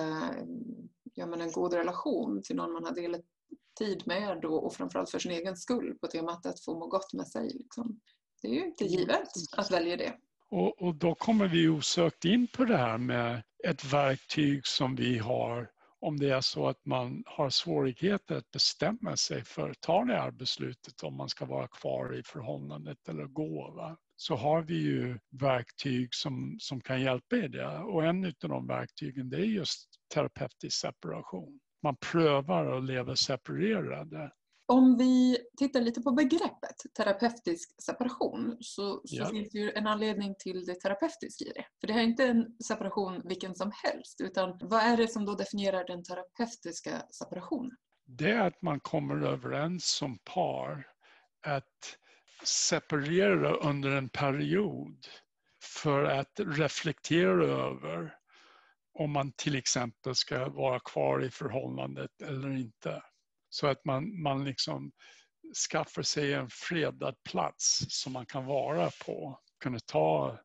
ja, 1.14 1.26
men 1.26 1.42
en 1.42 1.52
god 1.52 1.74
relation 1.74 2.42
till 2.44 2.56
någon 2.56 2.74
man 2.74 2.86
har 2.86 2.96
delat 2.96 3.22
tid 3.80 4.04
med 4.06 4.46
och, 4.46 4.66
och 4.66 4.74
framförallt 4.74 5.10
för 5.10 5.20
sin 5.20 5.32
egen 5.32 5.58
skull 5.58 5.98
på 6.02 6.08
temat 6.08 6.46
att 6.46 6.64
få 6.64 6.80
må 6.80 6.88
gott 6.88 7.14
med 7.14 7.28
sig. 7.28 7.50
Liksom. 7.54 8.00
Det 8.42 8.48
är 8.48 8.52
ju 8.52 8.66
inte 8.66 8.86
givet 8.86 9.30
att 9.58 9.72
välja 9.72 9.98
det. 9.98 10.14
Och, 10.50 10.82
och 10.82 10.96
då 10.96 11.16
kommer 11.16 11.48
vi 11.48 11.68
osökt 11.68 12.26
in 12.26 12.48
på 12.48 12.66
det 12.66 12.78
här 12.78 12.98
med 12.98 13.44
ett 13.68 13.94
verktyg 13.94 14.68
som 14.68 14.96
vi 14.96 15.18
har 15.18 15.70
om 16.06 16.18
det 16.18 16.30
är 16.30 16.42
så 16.42 16.68
att 16.68 16.86
man 16.86 17.24
har 17.26 17.50
svårigheter 17.50 18.36
att 18.36 18.52
bestämma 18.52 19.18
sig 19.18 19.44
för, 19.44 19.70
att 19.70 19.82
ta 19.82 20.06
det 20.06 20.14
här 20.14 20.32
beslutet 20.32 21.04
om 21.04 21.16
man 21.16 21.30
ska 21.30 21.46
vara 21.46 21.68
kvar 21.68 22.16
i 22.16 22.24
förhållandet 22.24 23.10
eller 23.10 23.26
gå. 23.26 23.72
Va? 23.72 23.98
Så 24.16 24.36
har 24.36 24.62
vi 24.62 24.76
ju 24.76 25.20
verktyg 25.30 26.14
som, 26.14 26.58
som 26.60 26.82
kan 26.82 27.02
hjälpa 27.02 27.36
i 27.36 27.48
det. 27.48 27.78
Och 27.78 28.06
en 28.06 28.26
av 28.26 28.50
de 28.50 28.68
verktygen 28.68 29.30
det 29.30 29.38
är 29.38 29.46
just 29.46 29.90
terapeutisk 30.14 30.78
separation. 30.80 31.60
Man 31.84 31.96
prövar 32.12 32.78
att 32.78 32.84
leva 32.84 33.16
separerade 33.16 34.32
om 34.68 34.98
vi 34.98 35.38
tittar 35.58 35.82
lite 35.82 36.02
på 36.02 36.12
begreppet 36.12 36.76
terapeutisk 36.98 37.82
separation 37.82 38.58
så, 38.60 39.02
så 39.06 39.16
ja. 39.16 39.30
finns 39.30 39.50
det 39.52 39.60
ju 39.60 39.72
en 39.72 39.88
anledning 39.88 40.36
till 40.40 40.66
det 40.66 40.76
terapeutiska 40.76 41.46
i 41.46 41.52
det. 41.56 41.66
För 41.80 41.88
det 41.88 41.94
här 41.94 42.02
är 42.02 42.06
inte 42.06 42.26
en 42.26 42.58
separation 42.68 43.22
vilken 43.26 43.56
som 43.56 43.72
helst 43.84 44.22
utan 44.22 44.60
vad 44.62 44.82
är 44.82 44.98
det 44.98 45.08
som 45.08 45.26
då 45.26 45.36
definierar 45.36 45.88
den 45.88 46.04
terapeutiska 46.04 47.04
separationen? 47.12 47.78
Det 48.06 48.32
är 48.32 48.48
att 48.48 48.62
man 48.62 48.80
kommer 48.80 49.26
överens 49.28 49.86
som 49.86 50.18
par 50.18 50.88
att 51.48 51.98
separera 52.44 53.56
under 53.56 53.92
en 53.92 54.10
period 54.10 55.08
för 55.62 56.04
att 56.04 56.40
reflektera 56.40 57.46
över 57.46 58.16
om 58.94 59.12
man 59.12 59.32
till 59.32 59.56
exempel 59.56 60.16
ska 60.16 60.50
vara 60.50 60.80
kvar 60.80 61.24
i 61.24 61.30
förhållandet 61.30 62.22
eller 62.22 62.58
inte. 62.58 63.02
Så 63.56 63.68
att 63.68 63.86
man, 63.86 64.22
man 64.22 64.44
liksom 64.44 64.92
skaffar 65.72 66.02
sig 66.02 66.34
en 66.34 66.50
fredad 66.50 67.16
plats 67.30 67.86
som 67.90 68.14
man 68.14 68.26
kan 68.26 68.46
vara 68.46 68.90
på. 69.06 69.40
Kunna 69.64 69.80
ta 69.80 70.40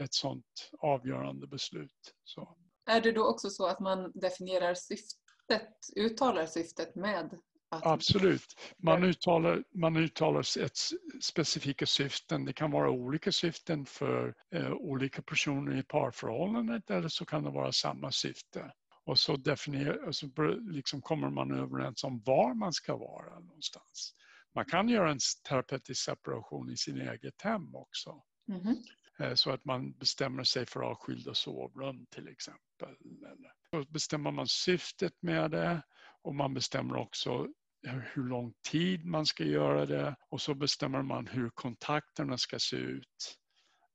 ett 0.00 0.14
sådant 0.14 0.70
avgörande 0.78 1.46
beslut. 1.46 2.14
Så. 2.24 2.56
Är 2.86 3.00
det 3.00 3.12
då 3.12 3.26
också 3.26 3.50
så 3.50 3.66
att 3.66 3.80
man 3.80 4.12
definierar 4.14 4.74
syftet, 4.74 5.68
uttalar 5.96 6.46
syftet 6.46 6.94
med 6.94 7.38
att... 7.70 7.86
Absolut. 7.86 8.74
Man 8.78 9.04
uttalar, 9.04 9.64
man 9.74 9.96
uttalar 9.96 10.40
ett 10.40 10.78
specifika 11.22 11.86
syften. 11.86 12.44
Det 12.44 12.52
kan 12.52 12.70
vara 12.70 12.90
olika 12.90 13.32
syften 13.32 13.86
för 13.86 14.34
eh, 14.54 14.72
olika 14.72 15.22
personer 15.22 15.78
i 15.78 15.82
parförhållandet 15.82 16.90
eller 16.90 17.08
så 17.08 17.24
kan 17.24 17.44
det 17.44 17.50
vara 17.50 17.72
samma 17.72 18.12
syfte. 18.12 18.72
Och 19.10 19.18
så, 19.18 19.36
definier, 19.36 20.12
så 20.12 20.28
liksom 20.70 21.02
kommer 21.02 21.30
man 21.30 21.50
överens 21.50 22.04
om 22.04 22.22
var 22.26 22.54
man 22.54 22.72
ska 22.72 22.96
vara 22.96 23.40
någonstans. 23.40 24.14
Man 24.54 24.64
kan 24.64 24.88
göra 24.88 25.10
en 25.10 25.18
terapeutisk 25.48 26.04
separation 26.04 26.70
i 26.70 26.76
sin 26.76 27.00
eget 27.00 27.42
hem 27.42 27.74
också. 27.74 28.22
Mm. 28.48 29.36
Så 29.36 29.50
att 29.50 29.64
man 29.64 29.92
bestämmer 29.92 30.44
sig 30.44 30.66
för 30.66 30.80
att 30.80 30.86
ha 30.86 30.94
skilda 30.94 31.34
sovrum 31.34 32.06
till 32.10 32.28
exempel. 32.28 32.96
Så 33.70 33.84
bestämmer 33.88 34.30
man 34.30 34.48
syftet 34.48 35.22
med 35.22 35.50
det 35.50 35.82
och 36.22 36.34
man 36.34 36.54
bestämmer 36.54 36.96
också 36.96 37.48
hur 37.82 38.28
lång 38.28 38.52
tid 38.70 39.04
man 39.04 39.26
ska 39.26 39.44
göra 39.44 39.86
det 39.86 40.16
och 40.28 40.40
så 40.40 40.54
bestämmer 40.54 41.02
man 41.02 41.26
hur 41.26 41.50
kontakterna 41.50 42.38
ska 42.38 42.58
se 42.58 42.76
ut 42.76 43.38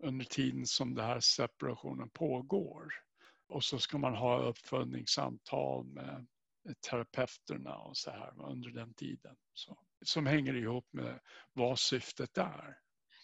under 0.03 0.25
tiden 0.25 0.65
som 0.65 0.95
den 0.95 1.05
här 1.05 1.19
separationen 1.19 2.09
pågår. 2.09 3.04
Och 3.47 3.63
så 3.63 3.79
ska 3.79 3.97
man 3.97 4.15
ha 4.15 4.39
uppföljningssamtal 4.39 5.85
med 5.85 6.25
terapeuterna 6.89 7.75
och 7.75 7.97
så 7.97 8.11
här 8.11 8.51
under 8.51 8.69
den 8.69 8.93
tiden. 8.93 9.35
Så, 9.53 9.77
som 10.05 10.25
hänger 10.25 10.55
ihop 10.55 10.87
med 10.91 11.19
vad 11.53 11.79
syftet 11.79 12.37
är. 12.37 12.77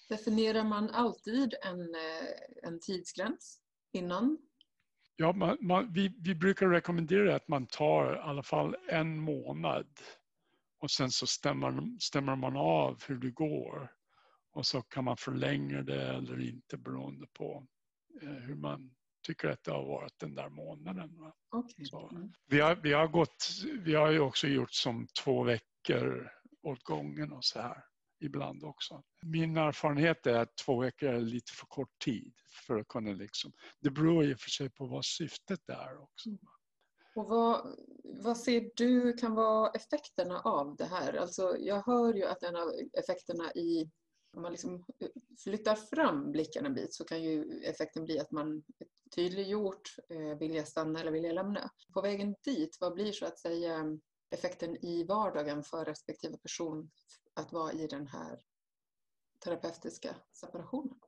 Definierar 0.10 0.63
man 0.63 0.89
alltid 0.89 1.53
en, 1.63 1.95
eh, 1.95 2.63
en 2.63 2.79
tidsgräns 2.79 3.62
innan? 3.91 4.38
Ja, 5.15 5.34
man, 5.34 5.57
man, 5.62 5.93
vi, 5.93 6.15
vi 6.17 6.36
brukar 6.36 6.67
rekommendera 6.67 7.36
att 7.36 7.47
man 7.47 7.67
tar 7.67 8.15
i 8.15 8.19
alla 8.19 8.43
fall 8.43 8.75
en 8.89 9.17
månad 9.17 9.88
och 10.79 10.91
sen 10.91 11.12
så 11.12 11.27
stämmer, 11.27 11.99
stämmer 11.99 12.36
man 12.36 12.57
av 12.57 13.03
hur 13.07 13.17
det 13.17 13.31
går 13.31 13.91
och 14.51 14.65
så 14.65 14.81
kan 14.81 15.03
man 15.03 15.17
förlänga 15.17 15.81
det 15.81 16.07
eller 16.07 16.41
inte 16.41 16.77
beroende 16.77 17.27
på 17.34 17.67
eh, 18.21 18.29
hur 18.29 18.55
man 18.55 18.95
tycker 19.23 19.49
att 19.49 19.63
det 19.63 19.71
har 19.71 19.86
varit 19.86 20.19
den 20.19 20.36
där 20.36 20.49
månaden. 20.49 21.10
Okay. 21.51 21.86
Mm. 22.12 22.34
vi, 22.47 22.60
har, 22.60 22.75
vi, 22.75 22.93
har 22.93 23.07
gått, 23.07 23.47
vi 23.79 23.95
har 23.95 24.12
ju 24.12 24.19
också 24.19 24.47
gjort 24.47 24.73
som 24.73 25.07
två 25.23 25.43
veckor 25.43 26.31
åt 26.63 26.84
gången 26.84 27.31
och 27.31 27.43
så 27.45 27.62
här 27.62 27.84
ibland 28.21 28.63
också. 28.63 29.03
Min 29.25 29.57
erfarenhet 29.57 30.27
är 30.27 30.38
att 30.38 30.55
två 30.65 30.79
veckor 30.79 31.10
är 31.10 31.19
lite 31.19 31.51
för 31.51 31.65
kort 31.65 31.99
tid 32.05 32.34
för 32.67 32.79
att 32.79 32.88
kunna 32.88 33.12
liksom, 33.12 33.51
det 33.79 33.89
beror 33.89 34.25
i 34.25 34.34
och 34.34 34.39
för 34.39 34.49
sig 34.49 34.69
på 34.69 34.86
vad 34.86 35.05
syftet 35.05 35.69
är 35.69 36.01
också. 36.01 36.29
Och 37.15 37.25
vad, 37.25 37.77
vad 38.03 38.38
ser 38.38 38.69
du 38.75 39.13
kan 39.13 39.36
vara 39.36 39.71
effekterna 39.71 40.39
av 40.39 40.75
det 40.75 40.86
här? 40.86 41.13
Alltså 41.13 41.57
jag 41.60 41.86
hör 41.86 42.13
ju 42.13 42.25
att 42.25 42.43
en 42.43 42.55
av 42.55 42.71
effekterna 42.93 43.51
i 43.51 43.91
om 44.34 44.41
man 44.41 44.52
liksom 44.52 44.86
eh, 45.00 45.08
flyttar 45.44 45.76
fram 45.76 46.32
blicken 46.32 46.65
en 46.65 46.74
bit 46.74 46.94
så 46.94 47.06
kan 47.06 47.24
ju 47.24 47.62
effekten 47.63 48.06
bli 48.06 48.20
att 48.20 48.32
man 48.32 48.63
tydliggjort 49.15 49.96
eh, 50.10 50.38
vill 50.38 50.56
jag 50.56 50.67
stanna 50.67 51.00
eller 51.00 51.12
vill 51.12 51.24
jag 51.24 51.36
lämna. 51.36 51.70
På 51.94 52.02
vägen 52.02 52.36
dit, 52.44 52.78
vad 52.80 52.94
blir 52.94 53.12
så 53.12 53.26
att 53.26 53.39
säga 53.39 53.98
effekten 54.32 54.86
i 54.86 55.04
vardagen 55.04 55.63
för 55.63 55.86
respektive 55.86 56.38
person 56.38 56.91
att 57.34 57.52
vara 57.52 57.74
i 57.74 57.88
den 57.88 58.08
här 58.08 58.39
terapeutiska 59.44 60.15
separationen? 60.32 61.00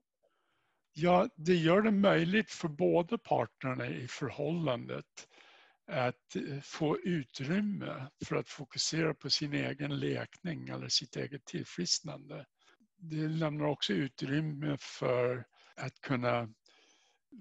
Ja, 0.94 1.30
det 1.36 1.56
gör 1.56 1.82
det 1.82 1.92
möjligt 1.92 2.52
för 2.52 2.68
båda 2.68 3.18
parterna 3.18 3.88
i 3.88 4.08
förhållandet 4.08 5.06
att 5.88 6.36
eh, 6.36 6.60
få 6.62 7.00
utrymme 7.00 8.08
för 8.26 8.36
att 8.36 8.50
fokusera 8.50 9.14
på 9.14 9.30
sin 9.30 9.54
egen 9.54 10.00
läkning 10.00 10.70
eller 10.70 10.88
sitt 10.88 11.16
eget 11.16 11.46
tillfrisknande. 11.46 12.46
Det 13.06 13.28
lämnar 13.28 13.66
också 13.66 13.94
utrymme 13.94 14.78
för 14.80 15.46
att 15.76 16.02
kunna 16.02 16.50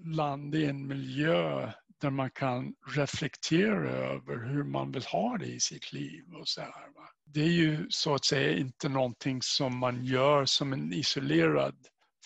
landa 0.05 0.57
i 0.57 0.65
en 0.65 0.87
miljö 0.87 1.71
där 2.01 2.09
man 2.09 2.31
kan 2.31 2.75
reflektera 2.95 3.89
över 3.89 4.45
hur 4.45 4.63
man 4.63 4.91
vill 4.91 5.03
ha 5.03 5.37
det 5.37 5.45
i 5.45 5.59
sitt 5.59 5.93
liv. 5.93 6.23
Och 6.33 6.47
så 6.47 6.61
här, 6.61 6.93
va? 6.95 7.09
Det 7.25 7.41
är 7.41 7.51
ju 7.51 7.87
så 7.89 8.15
att 8.15 8.25
säga 8.25 8.57
inte 8.57 8.89
någonting 8.89 9.41
som 9.41 9.77
man 9.77 10.05
gör 10.05 10.45
som 10.45 10.73
en 10.73 10.93
isolerad 10.93 11.75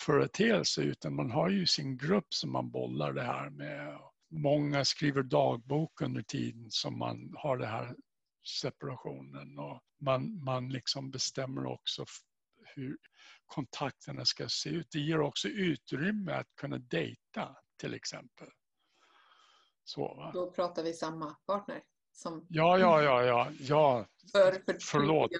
företeelse 0.00 0.82
utan 0.82 1.14
man 1.14 1.30
har 1.30 1.48
ju 1.48 1.66
sin 1.66 1.96
grupp 1.96 2.34
som 2.34 2.52
man 2.52 2.70
bollar 2.70 3.12
det 3.12 3.22
här 3.22 3.50
med. 3.50 3.98
Många 4.30 4.84
skriver 4.84 5.22
dagbok 5.22 6.00
under 6.00 6.22
tiden 6.22 6.66
som 6.70 6.98
man 6.98 7.34
har 7.36 7.56
den 7.56 7.68
här 7.68 7.94
separationen 8.62 9.58
och 9.58 9.80
man, 10.00 10.44
man 10.44 10.68
liksom 10.68 11.10
bestämmer 11.10 11.66
också 11.66 12.04
hur 12.78 12.96
kontakterna 13.46 14.24
ska 14.24 14.48
se 14.48 14.70
ut. 14.70 14.86
Det 14.90 14.98
ger 14.98 15.20
också 15.20 15.48
utrymme 15.48 16.32
att 16.32 16.46
kunna 16.56 16.78
dejta 16.78 17.56
till 17.80 17.94
exempel. 17.94 18.48
Så, 19.84 20.14
va? 20.14 20.30
Då 20.34 20.50
pratar 20.50 20.82
vi 20.82 20.92
samma 20.92 21.34
partner? 21.46 21.82
Som 22.12 22.46
ja, 22.48 22.78
ja, 22.78 23.02
ja, 23.02 23.24
ja, 23.24 23.50
ja. 23.60 24.06
För 24.32 24.62
Förlåt. 24.80 25.30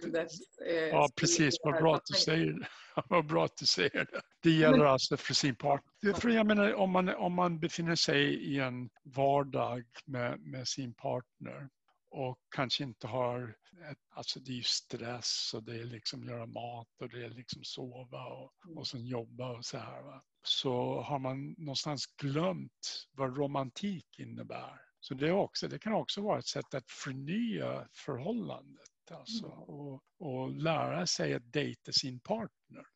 Eh, 0.66 0.74
ja, 0.74 1.08
precis. 1.16 1.54
Vad 1.64 1.74
bra 1.74 1.94
att 1.94 2.04
du 2.04 2.14
säger 2.14 2.68
Vad 3.08 3.26
bra 3.26 3.44
att 3.44 3.56
du 3.56 3.66
säger 3.66 4.04
det. 4.12 4.20
Det 4.42 4.50
gäller 4.50 4.78
Men... 4.78 4.86
alltså 4.86 5.16
för 5.16 5.34
sin 5.34 5.56
partner. 5.56 6.12
För 6.12 6.28
jag 6.28 6.46
menar, 6.46 6.74
om 6.74 6.90
man, 6.90 7.08
om 7.08 7.32
man 7.32 7.60
befinner 7.60 7.94
sig 7.94 8.34
i 8.34 8.60
en 8.60 8.90
vardag 9.04 9.84
med, 10.06 10.40
med 10.40 10.68
sin 10.68 10.94
partner 10.94 11.68
och 12.10 12.38
kanske 12.48 12.84
inte 12.84 13.06
har, 13.06 13.56
ett, 13.90 13.98
alltså 14.10 14.40
det 14.40 14.52
är 14.52 14.56
ju 14.56 14.62
stress 14.62 15.54
och 15.54 15.62
det 15.62 15.80
är 15.80 15.84
liksom 15.84 16.24
göra 16.24 16.46
mat 16.46 16.88
och 17.00 17.08
det 17.08 17.24
är 17.24 17.30
liksom 17.30 17.64
sova 17.64 18.24
och, 18.24 18.52
och 18.76 18.86
sen 18.86 19.06
jobba 19.06 19.56
och 19.56 19.64
så 19.64 19.78
här. 19.78 20.02
Va? 20.02 20.22
Så 20.42 21.00
har 21.00 21.18
man 21.18 21.54
någonstans 21.58 22.06
glömt 22.06 23.06
vad 23.12 23.38
romantik 23.38 24.18
innebär. 24.18 24.80
Så 25.00 25.14
det, 25.14 25.32
också, 25.32 25.68
det 25.68 25.78
kan 25.78 25.92
också 25.92 26.20
vara 26.20 26.38
ett 26.38 26.46
sätt 26.46 26.74
att 26.74 26.90
förnya 26.90 27.88
förhållandet 27.92 29.10
alltså, 29.10 29.46
mm. 29.46 29.58
och, 29.58 30.02
och 30.18 30.50
lära 30.50 31.06
sig 31.06 31.34
att 31.34 31.52
dejta 31.52 31.92
sin 31.92 32.20
partner. 32.20 32.86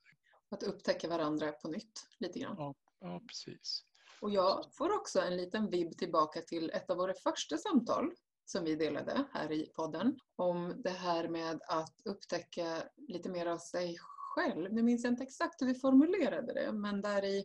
Att 0.50 0.62
upptäcka 0.62 1.08
varandra 1.08 1.52
på 1.52 1.68
nytt 1.68 2.08
lite 2.18 2.38
grann. 2.38 2.54
Ja, 2.58 2.74
ja 3.00 3.20
precis. 3.28 3.84
Och 4.20 4.30
jag 4.30 4.74
får 4.74 4.94
också 4.94 5.20
en 5.20 5.36
liten 5.36 5.70
vibb 5.70 5.98
tillbaka 5.98 6.40
till 6.40 6.70
ett 6.70 6.90
av 6.90 6.96
våra 6.96 7.14
första 7.14 7.58
samtal 7.58 8.10
som 8.44 8.64
vi 8.64 8.76
delade 8.76 9.24
här 9.32 9.52
i 9.52 9.72
podden 9.74 10.18
om 10.36 10.74
det 10.84 10.90
här 10.90 11.28
med 11.28 11.60
att 11.68 11.94
upptäcka 12.04 12.82
lite 12.96 13.28
mer 13.28 13.46
av 13.46 13.58
sig 13.58 13.96
själv. 13.98 14.72
Nu 14.72 14.82
minns 14.82 15.04
jag 15.04 15.12
inte 15.12 15.22
exakt 15.22 15.62
hur 15.62 15.66
vi 15.66 15.74
formulerade 15.74 16.54
det 16.54 16.72
men 16.72 17.00
där 17.00 17.24
i 17.24 17.44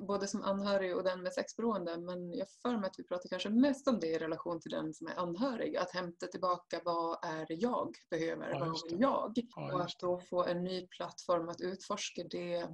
både 0.00 0.26
som 0.26 0.42
anhörig 0.42 0.96
och 0.96 1.04
den 1.04 1.22
med 1.22 1.32
sexberoende 1.32 1.98
men 1.98 2.32
jag 2.32 2.48
för 2.62 2.76
mig 2.76 2.86
att 2.86 2.98
vi 2.98 3.04
pratar 3.04 3.28
kanske 3.28 3.50
mest 3.50 3.88
om 3.88 4.00
det 4.00 4.06
i 4.06 4.18
relation 4.18 4.60
till 4.60 4.70
den 4.70 4.94
som 4.94 5.06
är 5.06 5.16
anhörig. 5.16 5.76
Att 5.76 5.90
hämta 5.90 6.26
tillbaka 6.26 6.80
vad 6.84 7.24
är 7.24 7.46
jag 7.48 7.96
behöver, 8.10 8.50
ja, 8.50 8.58
vad 8.58 8.90
vill 8.90 9.00
jag? 9.00 9.32
Ja, 9.56 9.74
och 9.74 9.80
att 9.80 9.98
då 10.00 10.20
få 10.20 10.44
en 10.44 10.64
ny 10.64 10.86
plattform 10.86 11.48
att 11.48 11.60
utforska 11.60 12.24
det 12.24 12.68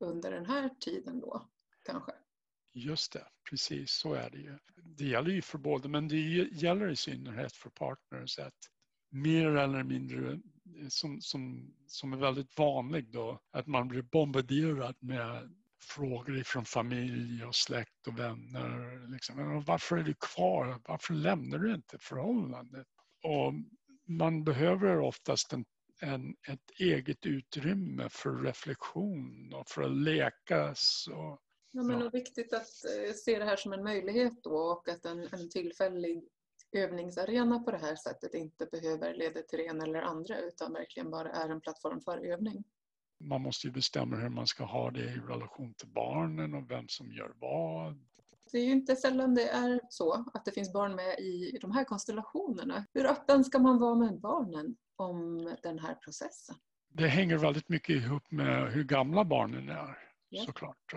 under 0.00 0.30
den 0.30 0.46
här 0.46 0.70
tiden 0.80 1.20
då 1.20 1.48
kanske. 1.82 2.12
Just 2.74 3.12
det, 3.12 3.26
precis 3.50 3.90
så 3.90 4.14
är 4.14 4.30
det 4.30 4.38
ju. 4.38 4.58
Det 4.76 5.04
gäller 5.04 5.30
ju 5.30 5.42
för 5.42 5.58
båda 5.58 5.88
men 5.88 6.08
det 6.08 6.16
gäller 6.52 6.90
i 6.90 6.96
synnerhet 6.96 7.52
för 7.52 7.70
partners 7.70 8.38
att 8.38 8.68
mer 9.10 9.56
eller 9.56 9.82
mindre 9.82 10.32
eh, 10.32 10.88
som, 10.88 11.20
som, 11.20 11.74
som 11.86 12.12
är 12.12 12.16
väldigt 12.16 12.58
vanligt 12.58 13.12
då, 13.12 13.40
att 13.50 13.66
man 13.66 13.88
blir 13.88 14.02
bombarderad 14.02 14.96
med 15.00 15.50
frågor 15.82 16.38
ifrån 16.38 16.64
familj 16.64 17.44
och 17.44 17.54
släkt 17.54 18.06
och 18.06 18.18
vänner. 18.18 19.06
Liksom. 19.12 19.64
Varför 19.66 19.96
är 19.96 20.02
du 20.02 20.14
kvar? 20.14 20.80
Varför 20.84 21.14
lämnar 21.14 21.58
du 21.58 21.74
inte 21.74 21.98
förhållandet? 22.00 22.86
Och 23.22 23.54
man 24.08 24.44
behöver 24.44 24.98
oftast 24.98 25.52
en, 25.52 25.64
en, 26.00 26.34
ett 26.48 26.70
eget 26.80 27.26
utrymme 27.26 28.08
för 28.10 28.42
reflektion 28.42 29.52
och 29.54 29.68
för 29.68 29.82
att 29.82 29.96
läkas 29.96 31.08
Och, 31.12 31.40
ja, 31.72 31.82
men. 31.82 32.02
Och 32.02 32.14
viktigt 32.14 32.52
att 32.52 32.60
eh, 32.84 33.12
se 33.14 33.38
det 33.38 33.44
här 33.44 33.56
som 33.56 33.72
en 33.72 33.82
möjlighet 33.84 34.42
då 34.42 34.56
och 34.56 34.88
att 34.88 35.04
en, 35.04 35.28
en 35.32 35.50
tillfällig 35.50 36.24
övningsarena 36.72 37.58
på 37.58 37.70
det 37.70 37.78
här 37.78 37.96
sättet 37.96 38.34
inte 38.34 38.66
behöver 38.66 39.14
leda 39.14 39.42
till 39.42 39.58
det 39.58 39.64
ena 39.64 39.84
eller 39.84 40.02
andra 40.02 40.38
utan 40.38 40.72
verkligen 40.72 41.10
bara 41.10 41.30
är 41.30 41.48
en 41.48 41.60
plattform 41.60 42.00
för 42.00 42.18
övning. 42.18 42.64
Man 43.20 43.42
måste 43.42 43.66
ju 43.66 43.72
bestämma 43.72 44.16
hur 44.16 44.28
man 44.28 44.46
ska 44.46 44.64
ha 44.64 44.90
det 44.90 45.00
i 45.04 45.20
relation 45.28 45.74
till 45.74 45.88
barnen 45.88 46.54
och 46.54 46.70
vem 46.70 46.88
som 46.88 47.12
gör 47.12 47.32
vad. 47.40 47.96
Det 48.52 48.58
är 48.58 48.64
ju 48.64 48.70
inte 48.72 48.96
sällan 48.96 49.34
det 49.34 49.48
är 49.48 49.80
så 49.88 50.24
att 50.34 50.44
det 50.44 50.52
finns 50.52 50.72
barn 50.72 50.94
med 50.94 51.18
i 51.18 51.58
de 51.60 51.72
här 51.72 51.84
konstellationerna. 51.84 52.84
Hur 52.94 53.06
öppen 53.06 53.44
ska 53.44 53.58
man 53.58 53.78
vara 53.78 53.94
med 53.94 54.20
barnen 54.20 54.76
om 54.96 55.44
den 55.62 55.78
här 55.78 55.94
processen? 55.94 56.56
Det 56.88 57.06
hänger 57.08 57.36
väldigt 57.38 57.68
mycket 57.68 57.96
ihop 57.96 58.30
med 58.30 58.72
hur 58.72 58.84
gamla 58.84 59.24
barnen 59.24 59.68
är 59.68 59.98
Ja. 60.28 60.44
såklart. 60.44 60.94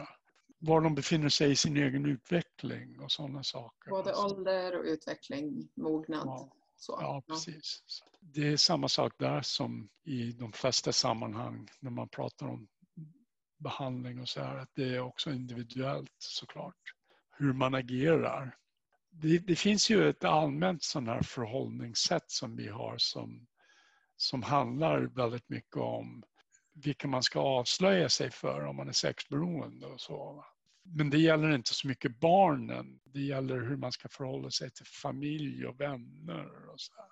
Var 0.60 0.82
de 0.82 0.96
befinner 0.96 1.30
sig 1.30 1.52
i 1.52 1.56
sin 1.56 1.78
egen 1.78 2.06
utveckling 2.06 3.00
och 3.00 3.12
sådana 3.12 3.44
saker. 3.44 3.90
Både 3.90 4.16
ålder 4.16 4.80
och 4.80 4.86
utveckling, 4.86 5.70
mognad. 5.76 6.28
Ja. 6.28 6.52
Så. 6.78 6.98
Ja, 7.02 7.24
precis. 7.28 7.84
Det 8.20 8.48
är 8.48 8.58
samma 8.58 8.90
sak 8.90 9.14
där 9.18 9.42
som 9.42 9.90
i 10.04 10.32
de 10.32 10.52
flesta 10.52 10.92
sammanhang 10.92 11.68
när 11.80 11.92
man 11.92 12.10
pratar 12.10 12.48
om 12.48 12.68
behandling 13.58 14.22
och 14.22 14.30
så 14.30 14.42
här, 14.42 14.58
att 14.58 14.70
det 14.76 14.96
är 14.96 15.00
också 15.00 15.32
individuellt 15.32 16.16
såklart. 16.18 16.94
Hur 17.38 17.54
man 17.54 17.76
agerar. 17.76 18.58
Det, 19.10 19.38
det 19.38 19.56
finns 19.56 19.90
ju 19.90 20.10
ett 20.10 20.24
allmänt 20.24 20.84
sån 20.84 21.08
här 21.08 21.22
förhållningssätt 21.22 22.32
som 22.32 22.56
vi 22.56 22.68
har 22.68 22.96
som, 22.98 23.48
som 24.18 24.44
handlar 24.44 25.02
väldigt 25.02 25.50
mycket 25.50 25.78
om 25.78 26.24
vilka 26.76 27.08
man 27.08 27.24
ska 27.24 27.40
avslöja 27.40 28.10
sig 28.10 28.32
för 28.32 28.66
om 28.66 28.76
man 28.76 28.88
är 28.88 28.92
sexberoende 28.92 29.86
och 29.86 30.02
så. 30.02 30.46
Men 30.84 31.10
det 31.10 31.18
gäller 31.18 31.56
inte 31.56 31.74
så 31.74 31.88
mycket 31.88 32.20
barnen. 32.20 33.00
Det 33.14 33.22
gäller 33.22 33.62
hur 33.62 33.78
man 33.78 33.92
ska 33.92 34.10
förhålla 34.10 34.50
sig 34.50 34.72
till 34.72 34.86
familj 34.86 35.66
och 35.66 35.82
vänner 35.82 36.70
och 36.70 36.80
så 36.80 36.94
här. 36.98 37.06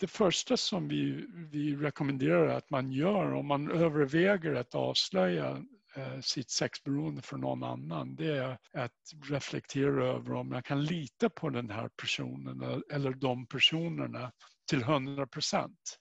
Det 0.00 0.06
första 0.06 0.56
som 0.56 0.88
vi, 0.88 1.26
vi 1.52 1.76
rekommenderar 1.76 2.46
att 2.48 2.70
man 2.70 2.92
gör 2.92 3.32
om 3.32 3.46
man 3.46 3.70
överväger 3.70 4.54
att 4.54 4.74
avslöja 4.74 5.62
eh, 5.96 6.20
sitt 6.20 6.50
sexberoende 6.50 7.22
för 7.22 7.36
någon 7.36 7.62
annan, 7.62 8.16
det 8.16 8.36
är 8.36 8.58
att 8.72 8.92
reflektera 9.30 10.04
över 10.06 10.32
om 10.32 10.52
jag 10.52 10.64
kan 10.64 10.84
lita 10.84 11.30
på 11.30 11.48
den 11.50 11.70
här 11.70 11.88
personen 11.88 12.62
eh, 12.62 12.96
eller 12.96 13.10
de 13.10 13.46
personerna 13.46 14.32
till 14.70 14.82
100 14.82 15.26
procent. 15.26 15.98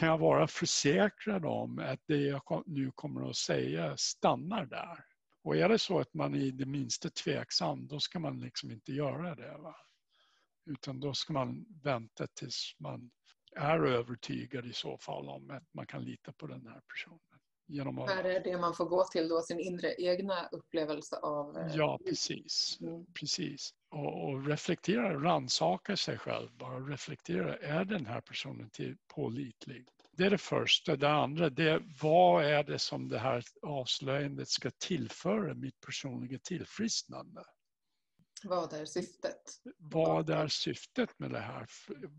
Kan 0.00 0.08
jag 0.08 0.18
vara 0.18 0.46
försäkrad 0.46 1.44
om 1.44 1.78
att 1.78 2.00
det 2.06 2.16
jag 2.16 2.62
nu 2.66 2.90
kommer 2.94 3.30
att 3.30 3.36
säga 3.36 3.96
stannar 3.96 4.66
där? 4.66 5.04
Och 5.42 5.56
är 5.56 5.68
det 5.68 5.78
så 5.78 6.00
att 6.00 6.14
man 6.14 6.34
är 6.34 6.52
det 6.52 6.66
minsta 6.66 7.10
tveksam, 7.10 7.86
då 7.86 8.00
ska 8.00 8.18
man 8.18 8.40
liksom 8.40 8.70
inte 8.70 8.92
göra 8.92 9.34
det. 9.34 9.56
Va? 9.58 9.76
Utan 10.66 11.00
då 11.00 11.14
ska 11.14 11.32
man 11.32 11.66
vänta 11.82 12.26
tills 12.26 12.76
man 12.78 13.10
är 13.56 13.84
övertygad 13.84 14.66
i 14.66 14.72
så 14.72 14.98
fall 14.98 15.28
om 15.28 15.50
att 15.50 15.74
man 15.74 15.86
kan 15.86 16.04
lita 16.04 16.32
på 16.32 16.46
den 16.46 16.66
här 16.66 16.80
personen. 16.88 17.29
Genom 17.70 17.98
att... 17.98 18.10
Här 18.10 18.24
är 18.24 18.40
det 18.44 18.58
man 18.58 18.74
får 18.74 18.84
gå 18.84 19.04
till 19.04 19.28
då, 19.28 19.42
sin 19.42 19.60
inre 19.60 19.94
egna 19.98 20.48
upplevelse 20.52 21.16
av... 21.16 21.58
eh, 21.58 21.76
Ja, 21.76 21.98
precis. 22.08 22.78
Mm. 22.80 23.06
precis. 23.14 23.70
Och, 23.90 24.24
och 24.28 24.46
reflektera, 24.46 25.14
rannsaka 25.14 25.96
sig 25.96 26.18
själv. 26.18 26.50
Bara 26.56 26.78
reflektera, 26.80 27.56
är 27.56 27.84
den 27.84 28.06
här 28.06 28.20
personen 28.20 28.70
till 28.70 28.96
pålitlig? 29.14 29.88
Det 30.12 30.24
är 30.24 30.30
det 30.30 30.38
första. 30.38 30.96
Det 30.96 31.10
andra, 31.10 31.50
det 31.50 31.70
är 31.70 31.82
vad 32.02 32.44
är 32.44 32.64
det 32.64 32.78
som 32.78 33.08
det 33.08 33.18
här 33.18 33.44
avslöjandet 33.62 34.48
ska 34.48 34.70
tillföra 34.78 35.54
mitt 35.54 35.80
personliga 35.80 36.38
tillfrisknande? 36.38 37.44
Vad 38.44 38.72
är 38.72 38.84
syftet? 38.84 39.42
Vad 39.78 40.30
är 40.30 40.48
syftet 40.48 41.18
med 41.18 41.30
det 41.30 41.40
här? 41.40 41.66